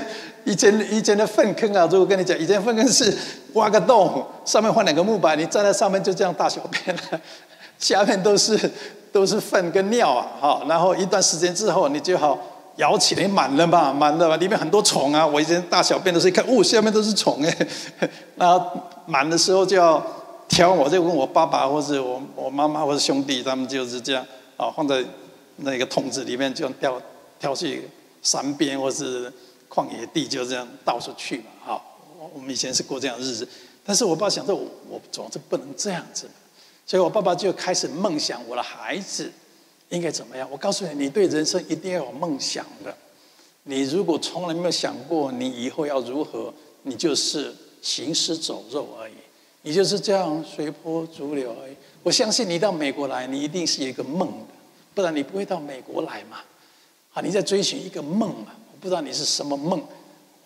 [0.48, 3.12] 以前以前的粪坑啊，如果跟你讲，以前粪坑是
[3.54, 7.20] 挖个洞，上面放两个木板，你站在上面就这样大小便了。
[7.80, 8.72] 下面都是
[9.12, 12.40] 都是粪跟尿啊，哈，然后一段时间之后，你就好
[12.78, 17.68] 舀起来满了吧，满了吧，里面很多虫啊，我以前大小便的时候一看，哦，下面都是虫哎，
[18.36, 18.62] 那
[19.06, 20.06] 满的时候就要
[20.48, 24.26] 挑，我就问我爸爸或者我我妈妈或者兄弟，他们就是这样
[24.58, 25.04] 啊，放在
[25.58, 27.02] 那个桶子里面就掉
[27.40, 27.90] 挑去
[28.22, 29.32] 山边或是
[29.70, 31.82] 旷野地，就这样到处去嘛，哈，
[32.34, 33.48] 我们以前是过这样日子。
[33.86, 36.30] 但是我爸想说，我我总是不能这样子，
[36.86, 39.32] 所以我爸爸就开始梦想我的孩子
[39.96, 40.48] 应该怎么样。
[40.52, 42.96] 我告诉你，你对人生一定要有梦想的。
[43.64, 46.54] 你如果从来没有想过你以后要如何，
[46.84, 49.14] 你就是行尸走肉而已，
[49.64, 51.76] 你就是这样随波逐流而已。
[52.04, 54.54] 我相信你到美国来，你一定是一个梦的，
[54.94, 56.38] 不然你不会到美国来嘛。
[57.14, 58.52] 啊，你在追寻一个梦嘛？
[58.72, 59.82] 我不知道你是什么梦。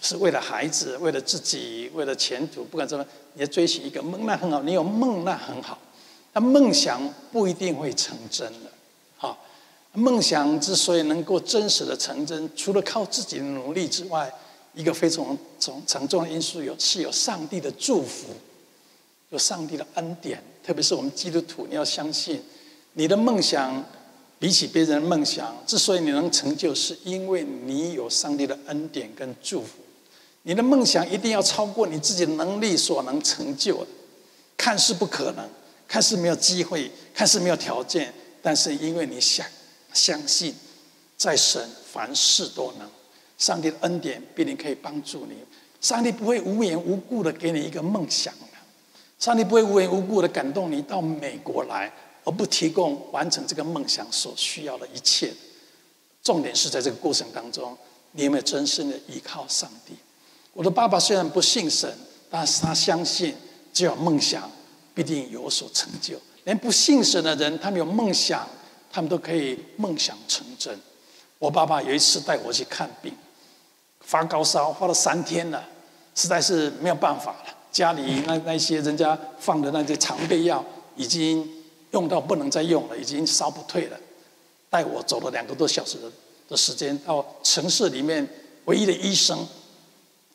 [0.02, 4.62] 是为了孩子，为了自己，为了前途，不管怎么，你在追寻一个梦，那很好。
[4.62, 5.78] 你有梦，那很好。
[6.32, 7.02] 那梦想
[7.34, 8.72] 不一定会成真的，
[10.00, 14.32] 梦想之所以能够真实的成真，除了靠自己的努力之外，
[14.74, 18.28] 一个非常重沉重的因素有是有上帝的祝福，
[19.30, 20.42] 有上帝的恩典。
[20.64, 22.42] 特别是我们基督徒，你要相信，
[22.94, 23.84] 你的梦想
[24.38, 29.80] 比起别人的梦想，之所以你能成就，是因为你有上帝的恩典跟祝福。
[30.44, 33.88] 你的梦想一定要超过你自己的能力所能成就的，
[34.56, 35.50] 看似不可能，
[35.88, 39.46] 看似没有机会，看似没有条件，但是因为你想
[39.93, 40.54] 相信，
[41.17, 42.89] 在神凡事都能，
[43.38, 45.36] 上帝的恩典必定可以帮助你。
[45.82, 48.45] 上帝不会无缘无故的给你一个梦想的，
[49.17, 51.91] 上帝不会无缘无故的感动你到美国来，
[52.23, 55.34] 而不提供完成这个梦想所需要的一切。
[56.21, 57.78] 重点是在这个过程当中，
[58.12, 59.93] 你有没有真心的依靠上帝？
[60.54, 61.89] 我的爸爸虽然不信神，
[62.30, 63.34] 但是他相信，
[63.73, 64.52] 只要梦想，
[64.93, 66.19] 必定有所成就。
[66.43, 68.45] 连不信神的人，他们有梦想，
[68.91, 70.80] 他们都可以梦想成真。
[71.38, 73.13] 我爸爸有一次带我去看病，
[74.02, 75.63] 发高烧，发了三天了，
[76.15, 77.45] 实在是没有办法了。
[77.71, 80.63] 家里那那些人家放的那些常备药，
[80.95, 81.47] 已经
[81.91, 83.97] 用到不能再用了，已经烧不退了。
[84.69, 85.97] 带我走了两个多小时
[86.47, 88.28] 的时间，到城市里面
[88.65, 89.47] 唯一的医生。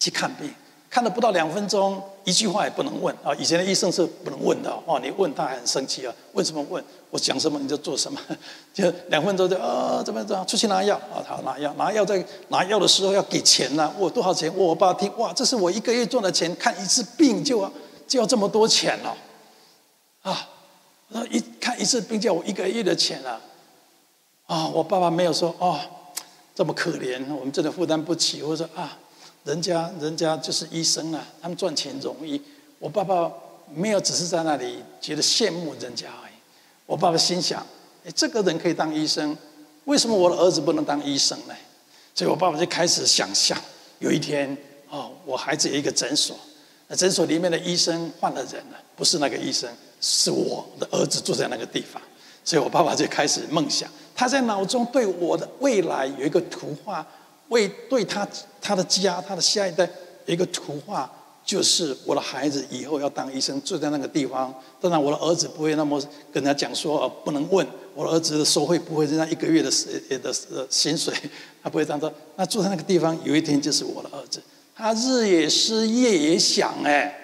[0.01, 0.53] 去看病，
[0.95, 3.35] 看了不到两分钟，一句话也不能问啊！
[3.35, 6.15] 以前的医生是不能问的哦，你问他还很生气啊！
[6.35, 6.83] 问什么问？
[7.11, 8.21] 我讲什么你就做什么，
[8.73, 11.19] 就两分钟就啊，怎么怎么出去拿药啊？
[11.27, 14.49] 他拿药，拿药在拿药的时候要给钱呐、我多少钱？
[14.57, 17.73] 我爸听哇，这是我一个月赚的钱，看一次病就要
[18.07, 19.17] 就要这么多钱了
[20.23, 20.49] 啊！
[21.09, 23.41] 那一看一次病就要我一个月的钱了
[24.47, 24.69] 啊！
[24.69, 25.77] 我爸爸没有说哦，
[26.55, 28.97] 这么可怜，我们真的负担不起，我说啊。
[29.45, 32.41] 人家人家就是医生啊，他们赚钱容易。
[32.79, 33.31] 我爸爸
[33.75, 36.33] 没有只是在那里觉得羡慕人家而已。
[36.87, 37.65] 我爸爸心想：
[38.07, 39.37] 哎，这个人可以当医生，
[39.85, 41.55] 为什么我的儿子不能当医生呢？
[42.15, 43.59] 所以我爸爸就开始想象，
[43.99, 44.57] 有一天
[44.89, 46.35] 哦，我孩子有一个诊所，
[46.89, 52.01] 那诊所里面的医生换了人了，不是那个医生，是我的儿子住在那个地方。
[52.43, 57.07] 所以我爸爸就开始梦想，他在脑中对我的未来有一个图画。
[57.49, 58.27] 为对他
[58.61, 59.89] 他的家他的下一代
[60.27, 61.11] 一个图画，
[61.45, 64.53] 就是我的孩子以后要当医生，住在那个地方。
[64.81, 66.03] 当然，我的儿子不会那么
[66.33, 67.67] 跟他讲说，呃，不能问。
[67.95, 69.71] 我的儿子的收费不会是那一个月的
[70.09, 71.15] 的的薪水，
[71.63, 72.13] 他不会这样说。
[72.35, 74.43] 那住在那个地方，有一天就是我的儿子。
[74.75, 77.15] 他日也思夜也想，哎，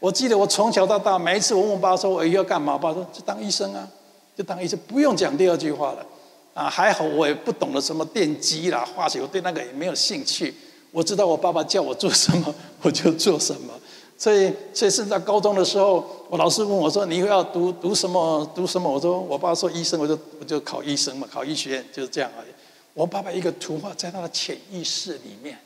[0.00, 3.86] 我记得我从小到大，每一次我问我爸说我要干嘛，我爸说就当医生啊，
[4.34, 6.06] 就当医生，不用讲第二句话了。
[6.54, 10.54] 啊，还好我也不懂得什么电机啦、化学，我对那个也没有兴趣。
[10.92, 13.72] 我知道我爸爸叫我做什么， 我就做什么。
[14.16, 18.48] 所以，所以是在高中的时候，我老师问我说：“你以后要读读什么？
[18.54, 22.48] 读什么？”我说：“我爸说医生，我就我就考医生嘛，考医学院就是这样而已。”
[22.94, 25.58] 我爸爸一个图画在他的潜意识里面，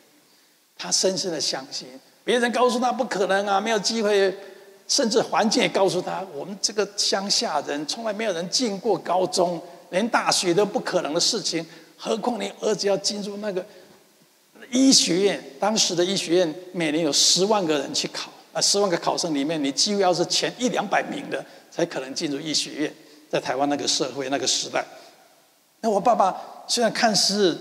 [0.79, 1.87] 他深深的相信。
[2.25, 4.35] 别人告诉他不可能啊，没有机会，
[4.89, 9.61] 甚至环境也告诉他，我们这个乡下人从来没有人进过高中。
[9.91, 11.65] 连大学都不可能的事情，
[11.97, 13.65] 何况你儿子要进入那个
[14.71, 15.43] 医学院？
[15.59, 22.95] 当时的医学院每年有十万个人去考，啊，十万个考生里面，你几乎要是前一两百名的，才可能进入医学院。
[23.31, 24.85] 在台湾那个社会那个时代，
[25.81, 27.59] 那我爸爸虽然看似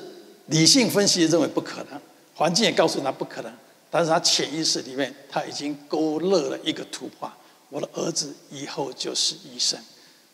[0.48, 2.02] 理性分析认为不可能，
[2.36, 3.54] 环境也告诉他不可能，
[3.90, 7.36] 但是他潜意识里面他已经勾勒了一个图画：
[7.70, 9.80] 我的儿子以后就是医生。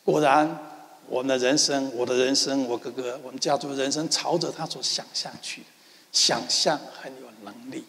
[0.03, 0.72] 果然。
[1.07, 5.63] 我们的人生，我的人生，我哥哥，我们家族人生，朝着他所想象去。
[6.11, 7.83] 想象很有能力，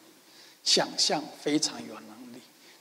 [0.63, 2.41] 想象非常有能力。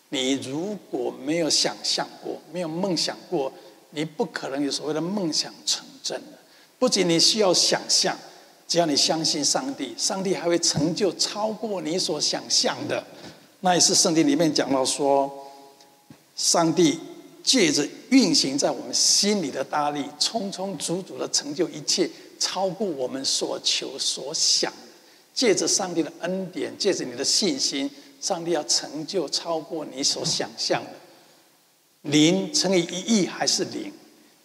[0.10, 3.52] 你如果没有想象过，没有梦想过，
[3.90, 6.38] 你不可能有所谓的梦想成真的。
[6.80, 8.18] 不仅你需要想象，
[8.68, 13.04] 只要你相信上帝，上帝还会成就超过你所想象的。
[13.60, 15.30] 那也是圣经里面讲到说，
[16.36, 17.00] 上帝
[17.44, 24.72] 借着运行在我们心里的大力，充充足足的成就一切，超过我们所求所想。
[25.34, 27.90] 借着上帝的恩典，借着你的信心，
[28.22, 30.92] 上帝要成就超过你所想象的。
[32.04, 33.92] 零乘以一亿还是零？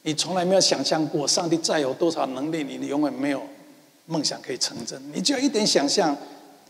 [0.03, 3.43] 你从来没有想象过，上帝再有多少能力，你你永远没有
[4.07, 5.01] 梦想可以成真。
[5.13, 6.17] 你只要一点想象，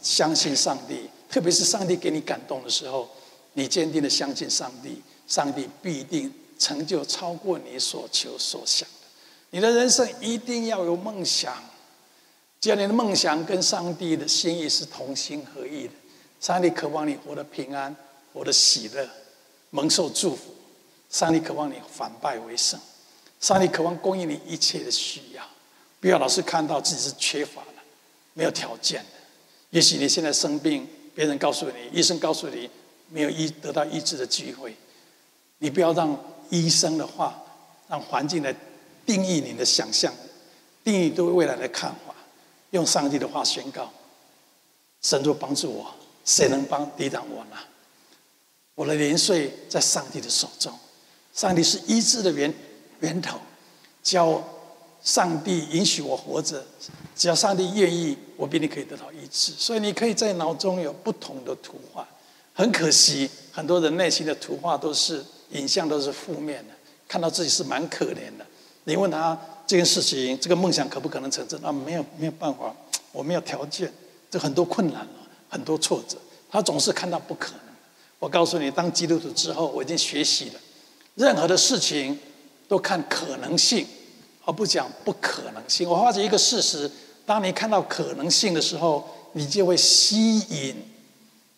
[0.03, 3.09] 相信上帝，特别是上帝给你感动的时候，
[3.53, 9.07] 你坚定的相信上帝，上帝必定成就超过你所求所想的。
[9.51, 11.55] 你的人生一定要有梦想，
[12.61, 15.93] 只要你的梦想跟上帝的心意是同心合意的，
[16.41, 17.95] 上帝渴望你活得平安，
[18.33, 19.09] 活得喜乐，
[19.71, 20.55] 蒙受祝福。
[21.11, 22.79] 上帝渴望你反败为胜，
[23.41, 25.43] 上帝渴望供应你一切的需要，
[26.01, 27.83] 不要老是看到自己是缺乏的，
[28.35, 29.11] 没有条件的。
[29.71, 32.69] 也许你现在生病，别人告诉你，医生告诉你
[33.09, 34.77] 没有医得到医治的机会，
[35.59, 36.19] 你不要让
[36.51, 37.41] 医生的话，
[37.89, 38.55] 让环境来
[39.05, 40.13] 定义你的想象，
[40.83, 42.15] 定义对未来的看法。
[42.71, 43.91] 用上帝的话宣告：
[45.01, 45.95] 神若帮助我，
[46.25, 47.57] 谁能帮抵挡我呢？
[48.75, 50.73] 我的年岁在上帝的手中。
[51.35, 52.53] 上帝是医治的源
[53.01, 53.39] 源头，
[54.03, 54.43] 只要
[55.03, 56.65] 上帝允许我活着，
[57.17, 59.53] 只要上帝愿意，我必定可以得到医治。
[59.53, 62.07] 所以你可以在脑中有不同的图画。
[62.53, 66.75] 很可惜，很多人内心的图画都是影像，都是负面的，
[67.07, 68.47] 看到自己是蛮可怜的。
[68.85, 71.63] 你问他这件事情，这个梦想可不可能成真？
[71.65, 72.75] 啊，没有，没有办法，
[73.13, 73.93] 我没有条件，
[74.31, 75.07] 这很多困难，
[75.49, 76.17] 很多挫折，
[76.51, 77.61] 他总是看到不可能。
[78.19, 80.61] 我告诉你，当基督徒之后，我已经学习了。
[81.15, 82.19] 任何的事情
[82.67, 83.87] 都看可能性，
[84.45, 85.89] 而不讲不可能性。
[85.89, 86.91] 我发觉一个事实：
[87.27, 90.77] 当你看到可能性的时候，你就会吸引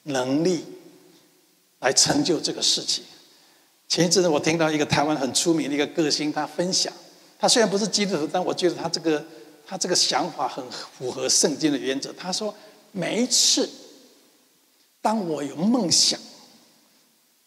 [0.05, 0.65] 能力
[1.79, 3.05] 来成就这个事情。
[3.91, 6.93] 前一阵子我听到一个台湾很出名的一个歌星，他分享，
[7.37, 9.23] 他虽然不是基督徒，但我觉得他这个
[9.67, 12.13] 他这个想法很符合圣经的原则。
[12.13, 12.55] 他说：
[12.93, 13.69] 每一次
[15.03, 16.19] 当我有梦想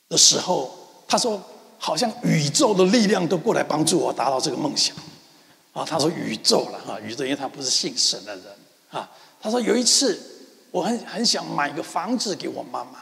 [0.10, 0.70] 的时候，
[1.08, 1.42] 他说。
[1.80, 4.96] 好像宇宙的力量都过来帮助我达到这个梦想，
[5.74, 8.46] 啊，他说宇宙了哈，宇宙，因为他不是信神的人
[8.90, 9.12] 啊。
[9.42, 10.18] 他说有一次，
[10.72, 13.00] 我很很想买一个房子给我妈妈，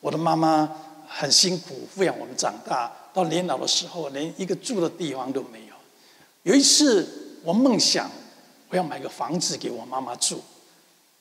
[0.00, 0.74] 我的妈妈
[1.16, 5.74] 很辛苦抚养我们长大，到年老的时候连一个住的地方都没有。
[6.42, 8.10] 有一次，我梦想
[8.68, 10.42] 我要买个房子给我妈妈住，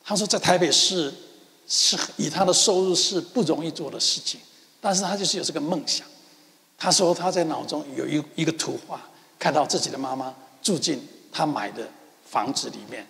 [0.04, 1.14] 他说在台北市
[1.68, 4.40] 是以他的收入是不容易做的事情，
[4.82, 6.08] 但是他就是有这个梦想。
[6.76, 9.00] 他说他在脑中有一一个图画，
[9.38, 11.88] 看到自己的妈妈住进他买的
[12.26, 13.06] 房子里面，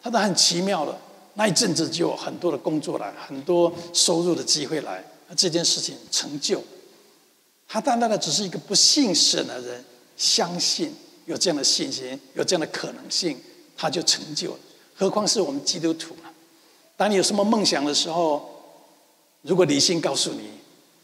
[0.00, 0.96] 他都很奇妙的。
[1.34, 5.02] 那一阵子就有很多的工作来，很多收入的机会来，
[5.34, 6.62] 这件事情成就。
[7.68, 9.84] 他单单的只是一个不信神的人，
[10.16, 10.92] 相信
[11.26, 13.38] 有这样的信心，有这样的可能性，
[13.76, 14.58] 他就成就了。
[14.96, 16.30] 何况是我们基督徒呢？
[16.96, 18.50] 当你有什么梦想的时候，
[19.42, 20.50] 如果理性告诉你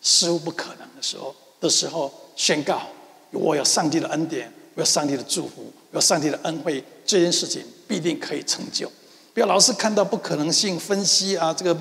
[0.03, 2.83] 似乎不可能的时候，的时候宣告，
[3.31, 8.91] 我有上帝的恩典，我有上帝的祝福，有上帝的恩惠，这件事情必定可以成就。
[9.33, 11.75] 不要老是看到不可能性，分析啊，这个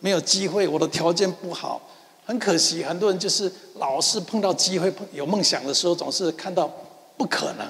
[0.00, 1.80] 没有机会，我的条件不好，
[2.24, 6.70] 很可惜，很多人就是老是碰到机会，有梦想的时候，总是看到
[7.16, 7.66] 不可能。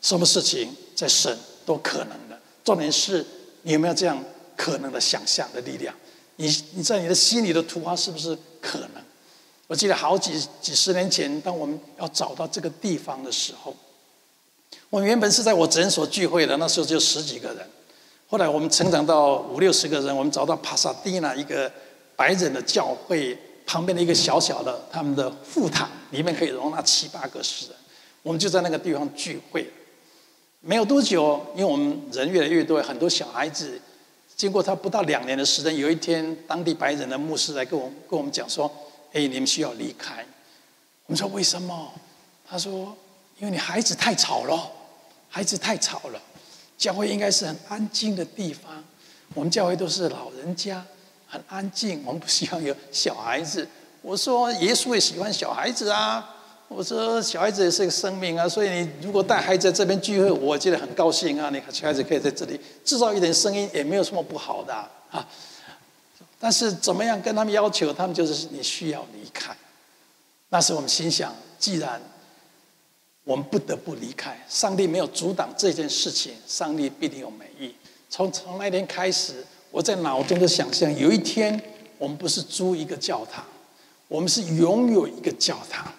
[0.00, 3.24] 什么事情在神都可能的，重点是
[3.62, 4.22] 你有没有这样
[4.56, 5.94] 可能的想象的力量？
[6.36, 9.02] 你你在你的心里的图画是不是可能？
[9.66, 13.74] 我记得好几几十年前，当我们要找到这个地方的时候，
[14.90, 17.66] 我们原本是在我诊所聚会的，那时候就十几个人。
[18.26, 21.70] 后来我们成长到五六十个人，我们找到帕萨蒂娜一个
[22.16, 27.76] 白人的教会旁边的一个小小的他们的副堂，里面可以容纳七八个十人。
[28.22, 29.70] 我们就在那个地方聚会。
[30.60, 33.80] 没有多久，因为我们人越来越多，很多小孩子。
[34.34, 38.70] 经过他不到两年的时间，有一天，当地白人的牧师来跟我跟我们讲说。
[39.12, 40.26] 哎，你们需要离开。
[41.06, 41.92] 我们说为什么？
[42.50, 42.92] 他说
[43.38, 44.72] ：“因为你孩子太吵了，
[45.28, 46.20] 孩子太吵了。
[46.76, 48.82] 教会应该是很安静的地方。
[49.34, 50.84] 我们教会都是老人家，
[51.26, 52.02] 很安静。
[52.04, 53.66] 我们不希望有小孩子。”
[54.02, 56.30] 我说：“耶稣也喜欢小孩子啊。”
[56.68, 61.50] 我说：“小孩子也是一个生命啊，所以你如果带孩子在这边聚会，我觉得很高兴啊。
[61.50, 64.74] 你看小孩子可以在这里制造一点声音，也没有什么不好的
[65.10, 65.26] 啊。”
[66.38, 69.56] 但是怎么样跟他们要求，他们就是你需要离开。
[70.50, 72.00] 那时我们心想，既然
[73.24, 74.38] 我们不得不离开。
[74.48, 77.74] 上帝没有阻挡这件事情，上帝必定有美意。
[78.08, 81.60] 从从那天开始，我在脑中的想象，有一天
[81.98, 83.44] 我们不是租一个教堂，
[84.06, 85.92] 我们是拥有一个教堂，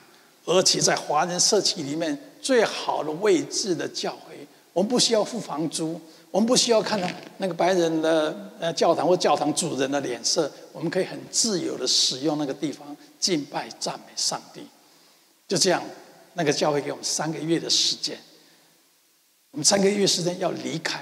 [0.46, 4.48] 而且在华人社区里面最好的位置的教会。
[4.72, 6.00] 我们不需要付房租，
[6.30, 7.08] 我们不需要看到
[7.38, 14.68] 那个白人的呃教堂或教堂主人的脸色，我们可以很自由的使用那个地方敬拜赞美上帝。
[15.48, 15.82] 就这样，
[16.36, 18.18] 那个教会给我们三个月的时间，
[19.52, 21.02] 我们三个月时间要离开。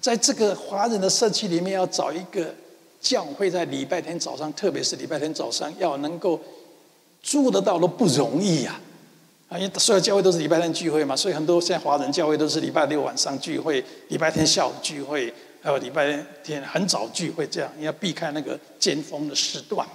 [0.00, 2.54] 在这个华人的社区里面，要找一个
[3.00, 6.40] 教会，在礼拜天早上，特别是礼拜天早上，要能够
[7.22, 8.80] 住得到都不容易呀！
[9.48, 19.86] 啊，因为所有教会都是礼拜天聚会嘛，所以很多现在华人教会都是礼拜六晚上聚会，礼拜天下午聚会，还有礼拜天很早聚会，这样你要避开那个尖峰的时段，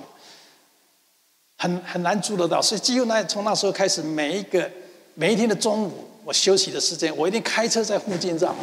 [1.61, 2.59] 很很难租得到。
[2.59, 4.67] 所以几乎那从那时候开始，每一个
[5.13, 5.91] 每一天的中午，
[6.25, 8.55] 我休息的时间，我一定开车在附近绕。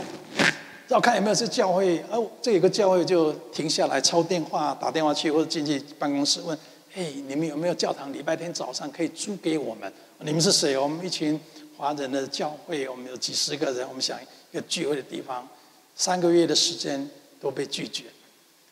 [0.89, 6.59] 绕看有没有这教会，哦，这有个教会就停下来抄电话，打电话去或者进去办公室问，
[6.95, 8.13] 哎，你们有没有教堂？
[8.13, 9.93] 礼拜天早上可以租给我们？
[10.21, 10.77] 你们是谁？
[10.77, 11.39] 我们一群
[11.77, 15.47] 华人的教会，我们有几十个人，我们想一个聚会的地方。
[15.95, 18.05] 三个月的时间都被拒绝。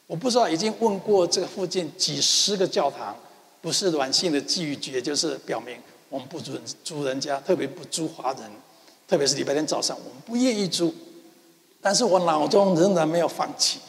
[0.07, 3.15] 我不知道已经问过这个附近几十个教堂，
[3.67, 5.77] 不是软性的拒绝，就是表明
[6.09, 8.43] 我们不准租人家，特别不租华人，
[9.09, 10.95] 特别是礼拜天早上，我们不愿意租。
[11.81, 13.81] 但是我脑中仍然没有放弃，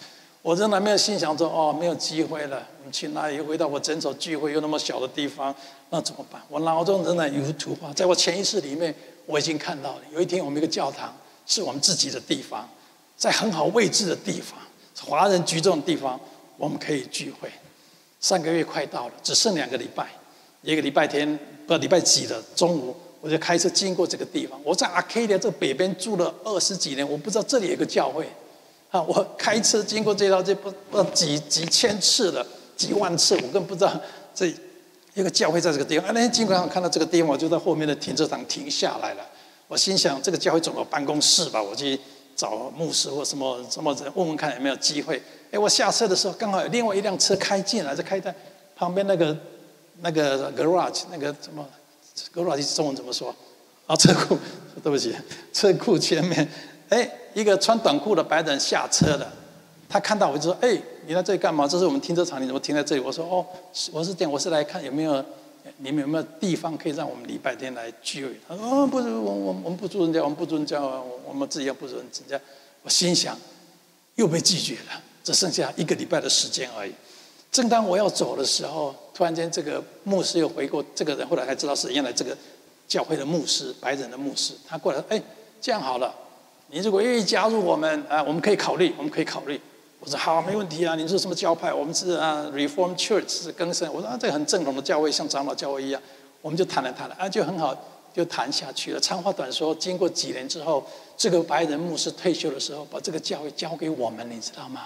[0.41, 3.39] 我仍然没有心想说：“哦，没有机会了，你去哪里？
[3.39, 5.53] 回到我诊所聚会又那么小的地方，
[5.91, 8.91] 那怎么办？”我脑中仍然有幅图画，在我潜意识里面，
[9.28, 10.01] 我已经看到了。
[10.11, 11.15] 有一天，我们一个教堂
[11.45, 12.67] 是我们自己的地方，
[13.15, 14.57] 在很好位置的地方，
[15.05, 16.19] 华人居中的地方，
[16.57, 17.47] 我们可以聚会。
[18.28, 20.05] 三个月快到了，只剩两个礼拜，
[20.61, 21.25] 一个礼拜天，
[21.65, 22.93] 不知道礼拜几的中午。
[23.21, 28.28] 我就开车经过这个地方，我在阿卡迪亚这北边住了二十几年，我不知道这里有个教会，
[28.91, 33.99] 啊，我开车经过这条街不不知道几几千次了，几万次，我更不知道
[34.36, 34.53] 这
[35.13, 36.09] 一个教会在这个地方。
[36.09, 39.25] 啊，那天经过上看到这个地方，我就在后面的停车场停下来了。
[39.69, 41.97] 我心想，这个教会总有办公室吧，我去
[42.38, 45.21] 找牧师或什么什么人问问看有没有机会。
[45.51, 48.33] 哎，我下车的时候刚好有另外一辆车开进来，就开在
[48.75, 49.35] 旁边那个
[50.01, 51.67] 那个 garage 那个什么。
[52.33, 53.33] garage 中文怎么说？
[53.85, 54.38] 啊，车库，
[54.83, 55.15] 对不起，
[55.53, 56.47] 车库前面，
[56.89, 59.33] 哎，一个穿短裤的白人下车了。
[59.88, 61.67] 他看到我就说：“哎，你在这里干嘛？
[61.67, 63.45] 这是我们停车场，你怎么停在这里？”我说：“哦，
[63.93, 65.23] 我是这样，我是来看有没有
[65.78, 72.39] 你们有没有地方可以让我们礼拜天来聚会。”他说：“哦，不是，我我我们不住人家，我们不住人家，我我们自己要不住人家。”
[72.84, 73.38] 我心想，
[74.15, 76.91] 又被拒绝了，只剩下一个礼拜的时间而已。
[77.51, 82.38] 正当我要走的时候，突然间这个牧师又回过，这个人后来才知道是原来这个
[82.88, 84.53] 教会的牧师，白人的牧师。
[84.67, 85.21] 他过来，哎，
[85.59, 86.13] 这样好了，
[86.69, 89.59] 你如果愿意加入我们啊，我们可以考虑，我们可以考虑。
[89.99, 90.95] 我说好，没问题啊。
[90.95, 91.73] 你是什么教派？
[91.73, 93.91] 我们是啊，Reform Church 是更生。
[93.93, 96.01] 我说啊，这个很正统的教会，像长老教会一样。
[96.41, 97.75] 我们就谈了谈了，啊，就很好，
[98.13, 98.99] 就谈下去了。
[98.99, 100.85] 长话短说，经过几年之后，
[101.17, 104.81] 这个白人牧师退休的时候，把这个教会交给我们，你知道吗？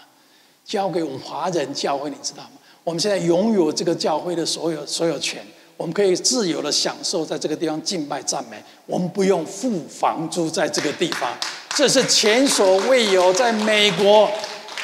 [0.63, 2.51] 交给我们华人教会，你知道吗？
[2.83, 5.45] 我们现在拥有这个教会的所有所有权，
[5.75, 11.29] 我们可以自由的享受在这个地方敬拜赞美，我们不用付房租在这个地方，
[11.75, 13.31] 这是前所未有。
[13.33, 14.31] 在美国，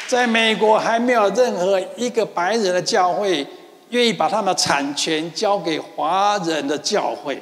[0.08, 3.46] 在美国还没有任何一个白人的教会
[3.90, 7.42] 愿意把他们的产权交给华人的教会，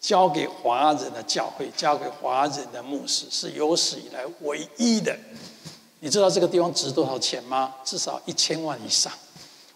[0.00, 5.16] 交给华人的教会，交给华人的牧师，是有史以来唯一的。
[5.98, 7.74] 你知道这个地方值多少钱吗？
[7.84, 9.12] 至少一千万以上。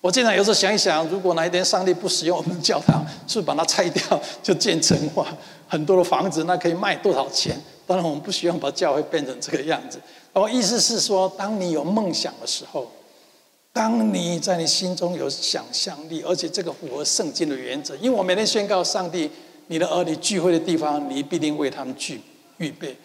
[0.01, 5.27] 我经常有时候想一想，如果哪一天上帝不使用我们教堂，是不是把它拆掉就建成化？
[5.67, 7.61] 很多的房子那可以卖多少钱？
[7.87, 10.01] 当然，我们不希望把教会变成这个样子。
[10.35, 12.91] 我意思是说，当你有梦想的时候，
[13.73, 19.31] 当你在你心中有想象力，而且这个符合圣经的原则，因为我每天宣告上帝，
[19.69, 22.21] 你的儿女聚会的地方，你必定为他们去
[22.59, 22.97] 预备。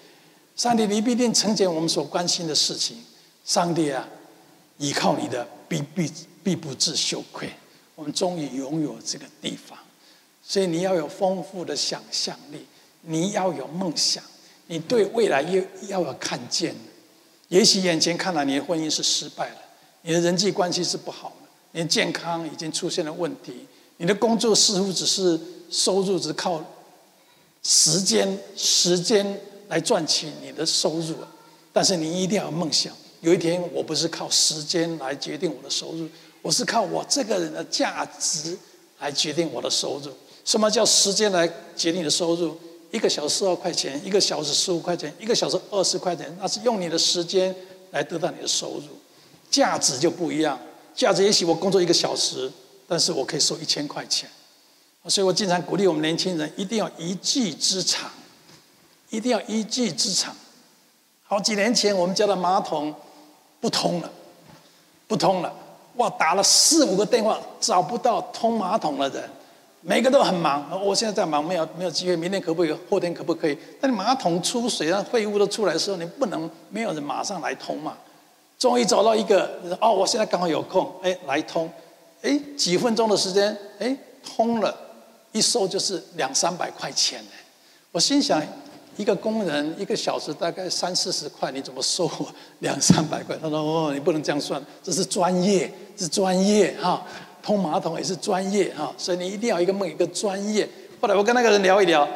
[0.55, 2.97] 上帝，你必定成全我们所关心的事情。
[3.45, 4.07] 上帝啊，
[4.80, 6.11] 依靠你的必必
[6.43, 7.49] 必不致羞愧。
[7.93, 9.77] 我们终于拥有这个地方，
[10.41, 12.65] 所以你要有丰富的想象力，
[13.01, 14.23] 你要有梦想，
[14.65, 16.75] 你对未来要要有看见。
[17.50, 19.58] 也许眼前看来你的婚姻是失败了，
[20.04, 23.66] 你的人际关系是不好的，你的健康已经出现了问题，
[23.97, 25.39] 你的工作似乎只是
[25.70, 26.64] 收入只靠
[27.62, 31.16] 时间时间来赚取你的收入，
[31.74, 32.93] 但是你一定要有梦想。
[33.22, 36.08] 有一天，我不是靠时间来决定我的收入，
[36.41, 38.58] 我是靠我这个人的价值
[39.00, 40.12] 来决定我的收入。
[40.45, 41.45] 什么叫时间来
[41.76, 42.58] 决定你的收入？
[42.92, 47.56] 一个小时十二块钱，一个小时十五块钱，一个小时二十块钱，那是用你的时间
[47.92, 48.88] 来得到你的收入，
[49.50, 50.60] 价值就不一样。
[50.96, 52.52] 价值也许我工作一个小时，
[52.88, 54.30] 但是我可以收一千块钱。
[55.08, 58.10] 所以我经常鼓励我们年轻人一定要一技之长，
[59.10, 60.36] 一定要一技之长。
[61.24, 62.94] 好几年前我们家的马桶
[63.62, 64.12] 不通了，
[65.08, 65.56] 不通了，
[65.96, 69.30] 哇，打了四五个电话找不到通马桶的人。
[69.82, 72.15] 每个都很忙，我现在在忙，没有没有机会。
[72.15, 72.75] 明天可不可以？
[72.89, 73.57] 后天可不可以？
[73.80, 77.97] 但你马桶出水，让废物都出来的时候，你不能没有人马上来通嘛。
[78.57, 81.71] 终于找到一个，哦，我现在刚好有空，哎，来通，
[82.21, 84.75] 哎，几分钟的时间，哎，通了，
[85.32, 87.23] 一收就是两三百块钱。
[87.93, 88.43] 我心想，
[88.97, 92.27] 一个工人一个小时大概三四十块，你怎么收我
[92.59, 93.38] 两三百块？
[93.41, 97.01] 他说，哦，你不能这样算，这是专业，是专业哈。
[97.50, 100.70] 通马桶也是专业哈，所以你一定要一个梦，一个专业。
[101.02, 102.08] 后来我跟那个人聊一聊，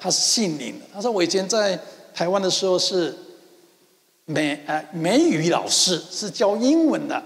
[0.00, 0.84] 他是姓林的。
[0.92, 1.78] 他说我以前在
[2.12, 3.16] 台湾的时候是
[4.24, 7.22] 美呃美语老师，是教英文的。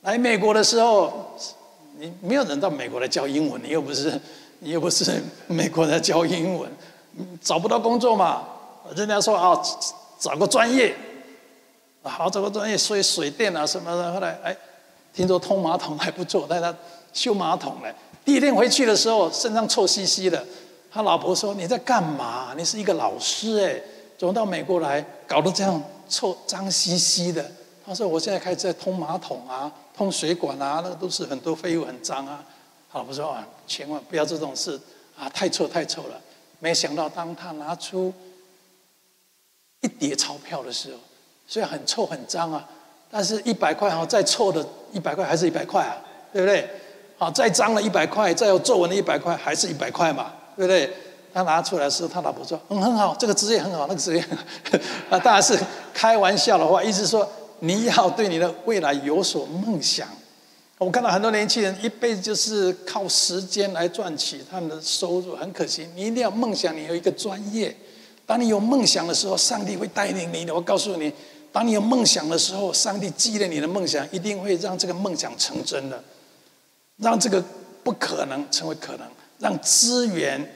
[0.00, 1.36] 来美国的时候，
[1.98, 4.18] 你没有人到美国来教英文，你又不是
[4.60, 6.70] 你又不是美国来教英文，
[7.42, 8.42] 找不到工作嘛。
[8.96, 9.60] 人家说啊，
[10.18, 10.94] 找个专业，
[12.02, 14.10] 好找个专业，所以水电啊什么的。
[14.14, 14.56] 后来哎。
[15.12, 16.74] 听说通马桶还不错，带他
[17.12, 17.94] 修马桶嘞。
[18.24, 20.44] 第一天回去的时候，身上臭兮兮的。
[20.92, 22.52] 他老婆说：“你在干嘛？
[22.56, 23.80] 你是一个老师哎，
[24.18, 27.50] 怎么到美国来搞得这样臭脏兮兮的？”
[27.86, 32.44] 他说：“我现在开始在通马桶啊，通水管啊，那个都是很多废物，很脏啊。”
[32.92, 34.78] 他老婆说：“啊，千万不要这种事
[35.16, 36.20] 啊，太臭太臭了。”
[36.58, 38.12] 没想到当他拿出
[39.80, 40.98] 一叠钞票的时候，
[41.46, 42.68] 虽然很臭很脏啊。
[43.10, 45.96] 但是一百块哈，再臭的一百块还是一百块啊，
[46.32, 46.68] 对不对？
[47.18, 50.90] 好，再脏的一百块，再有皱纹的一百块，还是一百块嘛，对不对？
[51.34, 54.24] 他拿出来的时候，他老婆说：“嗯，很好，这个职业很好，那个职业。”
[55.10, 55.58] 啊，当然是
[55.92, 60.08] 开玩笑的话，意思说你要对你的未来有所梦想。
[60.78, 65.86] 我看到很多年轻人一辈子就是靠时间来赚取他们的收入，很可惜。
[65.94, 67.76] 你一定要梦想，你有一个专业。
[68.24, 70.54] 当你有梦想的时候，上帝会带领你的。
[70.54, 71.12] 我告诉你。
[71.52, 76.02] 当你有梦想的时候，上帝激励你的梦想，一定会让这个梦想成真的，
[76.98, 77.42] 让这个
[77.82, 79.06] 不可能成为可能，
[79.38, 80.48] 让资源，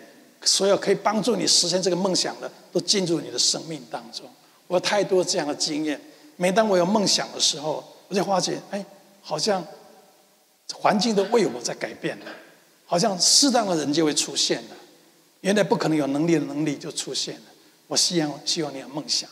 [0.44, 4.24] 所有可以帮助你实现这个梦想的，都进入你的生命当中。
[4.66, 6.00] 我有太多这样的经验。
[6.36, 8.84] 每当我有梦想的时候，我就发觉，哎，
[9.20, 9.64] 好像
[10.74, 12.26] 环境都为我在改变了，
[12.86, 14.76] 好像适当的人就会出现了。
[15.40, 17.42] 原来不可能有能力的能力就出现了。
[17.86, 19.28] 我希望，希望你有梦想。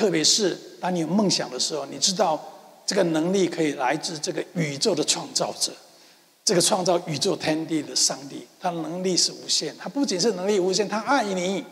[0.00, 2.42] 特别是当你有梦想的时候，你知道
[2.86, 5.70] 这个能力可以来自这个宇宙的创造者，
[6.42, 9.76] 这个创造宇宙天地的上帝，他的能力是无限。
[9.78, 11.62] 他不仅是能力无限，他爱你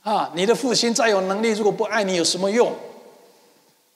[0.00, 0.32] 啊！
[0.34, 2.72] 你的父亲再有能力，如果不爱你，有什么用？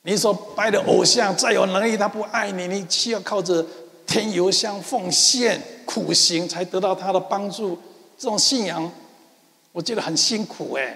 [0.03, 3.65] 你所拜的偶像再有能力，他不爱你，你需要靠着
[4.07, 7.79] 添油香、奉献、苦行才得到他的帮助。
[8.19, 8.93] 这种信仰，
[9.73, 10.95] 我觉得很辛苦哎。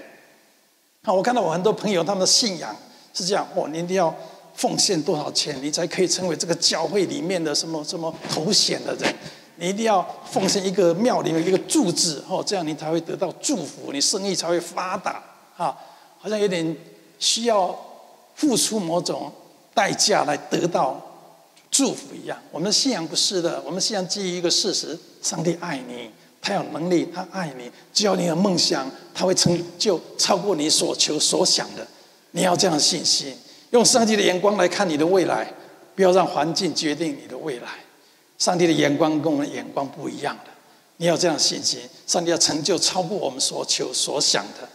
[1.02, 2.76] 好，我看到我很多朋友，他们的信仰
[3.14, 4.14] 是这样：哦，你一定要
[4.54, 9.14] 奉献多少钱，你才可以成为这个教会里面的什么什么头衔的人？
[9.56, 15.22] 你一定要奉献一个庙里面一个柱子，哦，这样你才会得到祝福，你生意才会发达。
[15.56, 15.74] 啊，
[16.18, 16.76] 好像有点
[17.18, 17.74] 需要
[18.34, 19.32] 付出某种
[19.72, 21.00] 代价来得到
[21.70, 22.38] 祝福一样。
[22.50, 26.10] 我们的信仰不是的，我们信仰基于一个事实：上帝爱你。
[26.40, 27.70] 他有能力，他爱你。
[27.92, 31.86] 只要你有梦想，他会成就超过你所求所想的。
[32.30, 33.36] 你要这样的信心，
[33.70, 35.52] 用上帝的眼光来看你的未来，
[35.94, 37.68] 不要让环境决定你的未来。
[38.38, 40.50] 上帝的眼光跟我们的眼光不一样的。
[40.96, 44.68] 你要这样信心，上帝要成就超过我们所求所想的。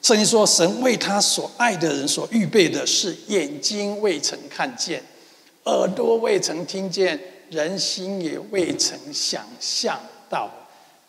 [0.00, 5.02] 圣经说，神为他所爱的人所预备的是眼睛未曾看见，
[5.64, 10.00] 耳朵未曾听见，人心也未曾想象
[10.30, 10.50] 到。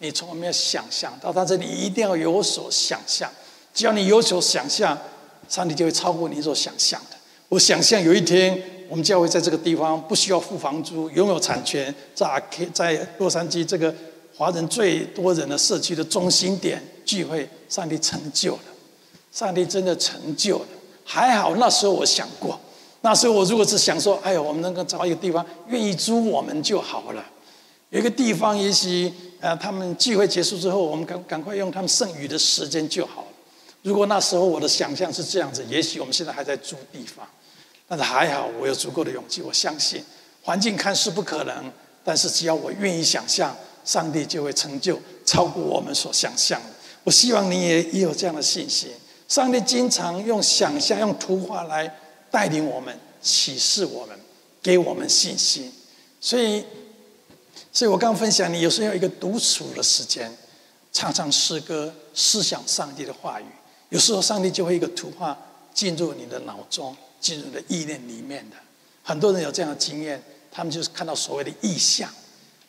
[0.02, 3.30] 你从来没有想象到，但是你一定要有所想象。
[3.72, 4.98] 只要你有所想象，
[5.48, 7.16] 上帝就会超过你所想象的。
[7.50, 12.42] 我想象有一天，我们教会在这个地方不需要付房租，拥有产权，在
[12.74, 13.94] 在洛杉矶这个
[14.36, 18.64] 华人最多人的社区的中心点聚会，上帝成就了，
[19.32, 20.66] 上帝真的成就了。
[21.06, 22.60] 还好那时候我想过，
[23.02, 27.24] 那时候我如果是想说，哎呀，我们能够找一个地方愿意租我们就好了，
[27.92, 29.14] 有一个地方也许。
[29.42, 33.28] 呃，他们聚会结束之后，我们赶赶快用他们剩余的时间就好了。
[33.82, 37.28] 如果那时候我的想象是这样子，也许我们现在还在租地方。
[37.88, 40.02] 但是还好，我有足够的勇气，我相信
[40.44, 41.72] 环境看似不可能，
[42.04, 46.70] 但是只要我愿意想象，上帝就会成就超过我们所想象的。
[47.04, 48.90] 我希望你也也有这样的信心。
[49.28, 51.92] 上帝经常用想象、用图画来
[52.30, 54.16] 带领我们、启示我们、
[54.62, 55.74] 给我们信心。
[56.20, 56.64] 所以，
[57.74, 60.32] 所以我刚分享，你有时候要一个独处的时间，
[60.92, 63.46] 唱唱诗歌，思想上帝的话语。
[63.90, 65.38] 有时候，上帝就会一个图画
[65.74, 68.56] 进入你的脑中，进入你的意念里面的。
[69.04, 72.10] 很多人有这样的经验，他们就是看到所谓的意象。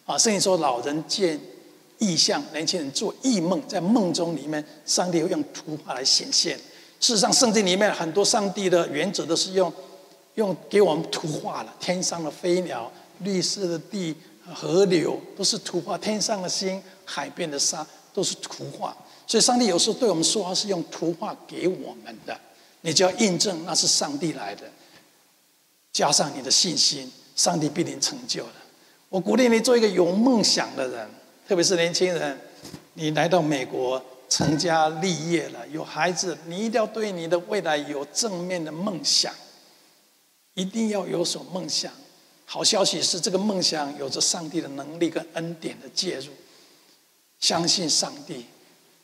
[0.04, 1.40] 啊，甚至说老人见
[1.98, 6.56] 异象，年轻人做异梦，在梦中里面，上帝会用图画来显现。
[6.98, 9.72] 事实上，圣经里面很多上帝的原则都是用
[10.34, 12.90] 用给我们图画了，天上的飞鸟、
[13.20, 14.16] 绿色的地、
[14.54, 18.96] 河流都是图画，天上的星、海边的沙都是图画。
[19.26, 22.38] 所以，上帝有时候对我们说话是用图画给我们的，
[22.80, 24.62] 你就要印证那是上帝来的，
[25.92, 28.54] 加上你的信心，上帝必定成就的。
[29.08, 31.08] 我鼓励你做一个有梦想的人，
[31.46, 32.38] 特别是年轻人。
[32.94, 39.32] 你来到美国成家立业了，有孩子，你一定要对你的未来有正面的梦想，
[40.54, 41.90] 一定要有所梦想。
[42.52, 46.26] 好消息是，这个梦想有着上帝的能力跟恩典的介入。
[47.40, 48.44] 相信上帝，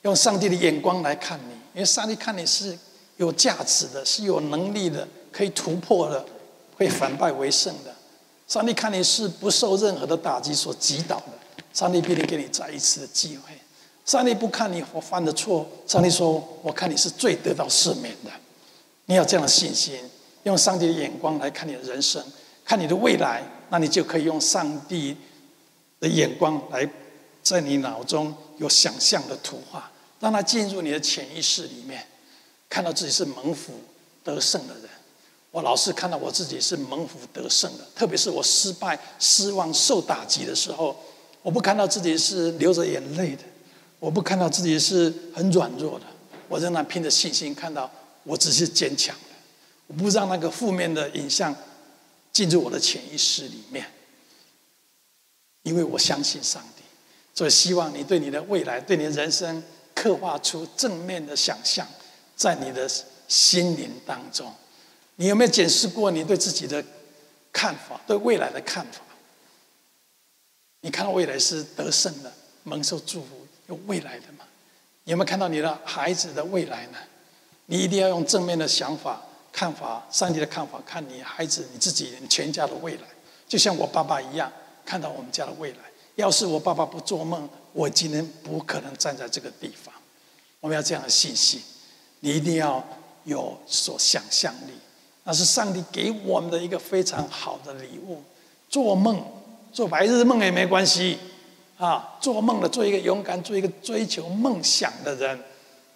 [0.03, 2.79] 用上帝的眼光来看你，因为上帝看你是
[3.17, 6.23] 有价值的，是有能力的，可以突破的，
[6.77, 7.97] 会反败为胜的。
[8.47, 11.33] 上帝看你是不受任何的打击所击倒的，
[11.73, 13.55] 上帝必定给你再一次的机会。
[14.05, 18.31] 上帝不看你我犯的错，上帝说：“我看你是最得到赦免的。”
[19.09, 19.99] 你要这样的信心，
[20.43, 22.23] 用上帝的眼光来看你的人生，
[22.69, 25.17] 看你的未来，那你就可以用上帝
[25.99, 26.87] 的眼光来
[27.43, 29.91] 在你脑中有想象的图画，
[30.21, 32.07] 让它进入你的潜意识里面，
[32.69, 33.73] 看到自己是蒙福
[34.23, 34.85] 得胜的人。
[35.51, 40.95] 我老是看到我自己是蒙福得胜的，特别是我失败、失望、受打击的时候，
[41.41, 43.45] 我不看到自己是流着眼泪的，
[43.99, 46.05] 我不看到自己是很软弱的，
[46.49, 47.91] 我仍然凭着信心看到
[48.25, 49.35] 我只是坚强的。
[49.87, 51.57] 我不让那个负面的影像
[52.39, 53.85] 进入我的潜意识里面，
[55.65, 56.85] 因为我相信上帝，
[57.35, 59.61] 所以希望你对你的未来、对你的人生
[59.93, 61.85] 刻画出正面的想象，
[62.37, 62.89] 在你的
[63.27, 64.55] 心灵当中。
[65.17, 66.85] 你有没有检视过你对自己的
[67.53, 69.01] 看法，对未来的看法？
[70.83, 72.33] 你看到未来是得胜的，
[72.63, 74.45] 蒙受祝福，有未来的吗？
[75.03, 76.99] 你有没有看到你的孩子的未来呢？
[77.67, 79.21] 你一定要用正面的想法、
[79.53, 83.03] 看法、上帝的看法，看你孩子、你自己、你全家的未来。
[83.49, 84.51] 就像我爸爸一样，
[84.85, 85.79] 看到我们家的未来。
[86.17, 89.95] 要是我爸爸不做梦，我今天不可能站在这个地方。
[90.61, 91.61] 我们要这样的信心，
[92.21, 92.85] 你一定要
[93.25, 94.73] 有所想象力。
[95.25, 98.23] 那是上帝给我们的一个非常好的礼物。
[98.69, 99.25] 做梦，
[99.73, 101.19] 做白日梦也没关系，
[101.79, 105.39] 啊，做梦的做一个勇敢，做一个追求梦想的人，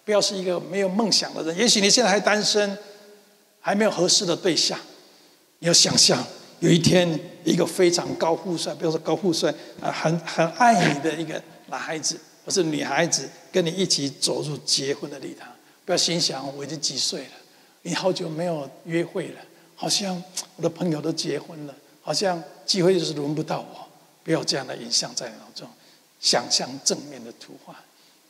[0.05, 1.57] 不要是一个没有梦想的人。
[1.57, 2.77] 也许你现在还单身，
[3.65, 4.77] 还没有合适的对象，
[5.59, 6.21] 你要想象
[6.59, 9.49] 有一天一个非常高富帅，比如说高富帅
[9.79, 15.47] 啊，很很爱你的一个男孩子或是女孩子，跟你一起走入结婚的礼堂。
[15.85, 17.31] 不要心想我已经几岁了。
[17.83, 19.39] 你好久没有约会了，
[19.75, 20.21] 好像
[20.57, 23.87] 我的朋友都结婚了，好像机会就是轮不到我。
[24.25, 25.65] 不要这样的影像在脑中，
[26.19, 27.75] 想象正面的图画。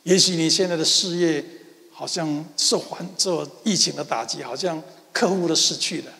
[0.04, 1.44] 也许你现在的事业
[1.92, 4.80] 好像受环受疫情的打击，好像
[5.14, 6.12] 客户都失去了。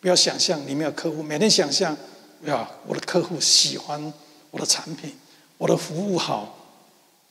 [0.00, 1.96] 不要想象你没有客户，每天想象，
[2.44, 4.12] 呀，我的客户喜欢
[4.50, 5.16] 我的产品，
[5.56, 6.58] 我的服务好，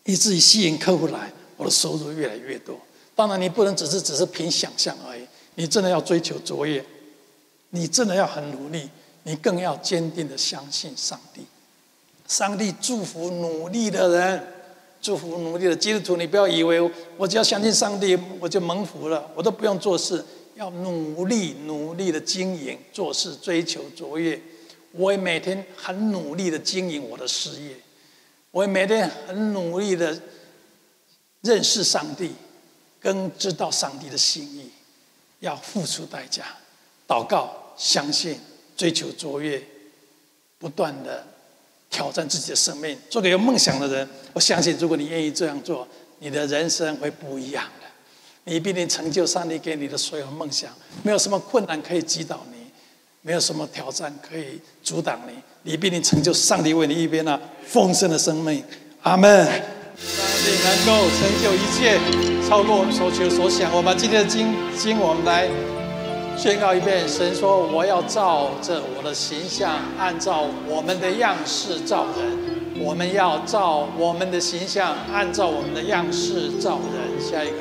[0.05, 2.79] 以至于吸引客户来，我的收入越来越多。
[3.15, 5.21] 当然，你不能只是只是凭想象而已。
[5.55, 6.85] 你真的要追求卓越，
[7.71, 8.89] 你真的要很努力，
[9.23, 11.41] 你更要坚定的相信上帝。
[12.27, 14.47] 上帝祝福努力的人，
[15.01, 16.15] 祝福努力的基督徒。
[16.15, 16.79] 你不要以为
[17.17, 20.23] 我只要相信上帝，我就蒙福了，我都不用做事，
[20.59, 24.37] 要努力努力的经营做事，追求卓越。
[24.91, 27.77] 我也每天很努力的经营我的事业，
[28.51, 30.21] 我也每天很努力的
[31.39, 32.31] 认识上帝，
[32.99, 34.69] 跟知道上帝的心意。
[35.39, 36.43] 要付出代价，
[37.07, 38.37] 祷告、相信、
[38.75, 39.63] 追求卓越，
[40.57, 41.25] 不断的
[41.89, 44.05] 挑战自己的生命，做个有梦想的人。
[44.33, 45.87] 我相信，如果你愿意这样做，
[46.17, 47.71] 你的人生会不一样。
[48.49, 50.71] 你必定成就上帝给你的所有梦想，
[51.03, 52.57] 没有什么困难可以击倒你，
[53.21, 55.33] 没有什么挑战可以阻挡你。
[55.61, 58.63] 你必定成就上帝为你预备那丰盛的生命。
[59.03, 59.45] 阿门。
[59.45, 61.99] 上帝能够成就一切，
[62.49, 63.71] 超过我们所求所想。
[63.75, 65.47] 我们今天的经经，我们来
[66.35, 72.49] 宣告一遍：神说：“我要照着我的形象，按照我们的样式造人。”
[72.81, 77.21] 我们要照我们的形象，按照我们的样式造人。
[77.21, 77.57] 下一个，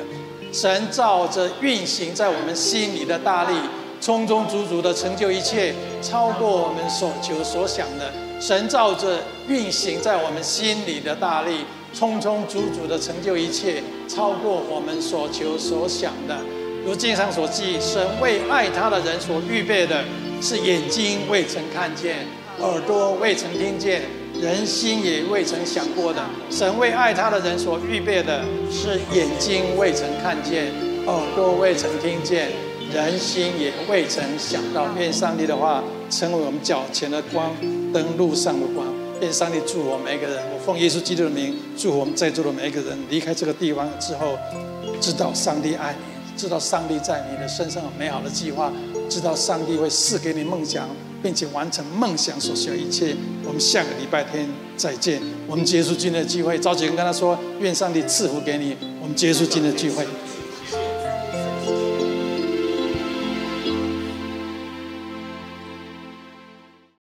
[0.51, 3.55] 神照着运行在我们心里的大力，
[4.01, 8.11] 充充足足的成就一切，超过我们所求所想的。
[8.41, 16.35] 神照着运行在我们心里的大力，充充足足的成就一切，超过我们所求所想的。
[16.85, 20.03] 如经上所记，神为爱他的人所预备的，
[20.41, 22.25] 是眼睛未曾看见，
[22.59, 24.03] 耳朵未曾听见，
[24.41, 26.23] 人心也未曾想过的。
[26.49, 30.71] 神为爱他的人所预备的，是眼睛未曾看见，
[31.05, 32.49] 耳朵未曾听见，
[32.93, 34.87] 人心也未曾想到。
[34.97, 37.53] 愿上帝的话成为我们脚前的光，
[37.93, 38.87] 灯路上的光。
[39.21, 40.41] 愿上帝祝我们每一个人。
[40.53, 42.97] 我奉耶稣基督的名祝我们在座的每一个人。
[43.09, 44.37] 离开这个地方之后，
[45.01, 46.19] 知道上帝爱你。
[46.37, 48.71] 知道上帝在你的身上有美好的计划，
[49.09, 50.87] 知道上帝会赐给你梦想，
[51.21, 53.15] 并且完成梦想所需要一切。
[53.45, 54.47] 我们下个礼拜天
[54.77, 55.21] 再见。
[55.47, 58.75] 我们结束今天的聚会，召集人跟他说：愿上帝赐福给你。
[59.01, 60.05] 我们结束今天的聚会。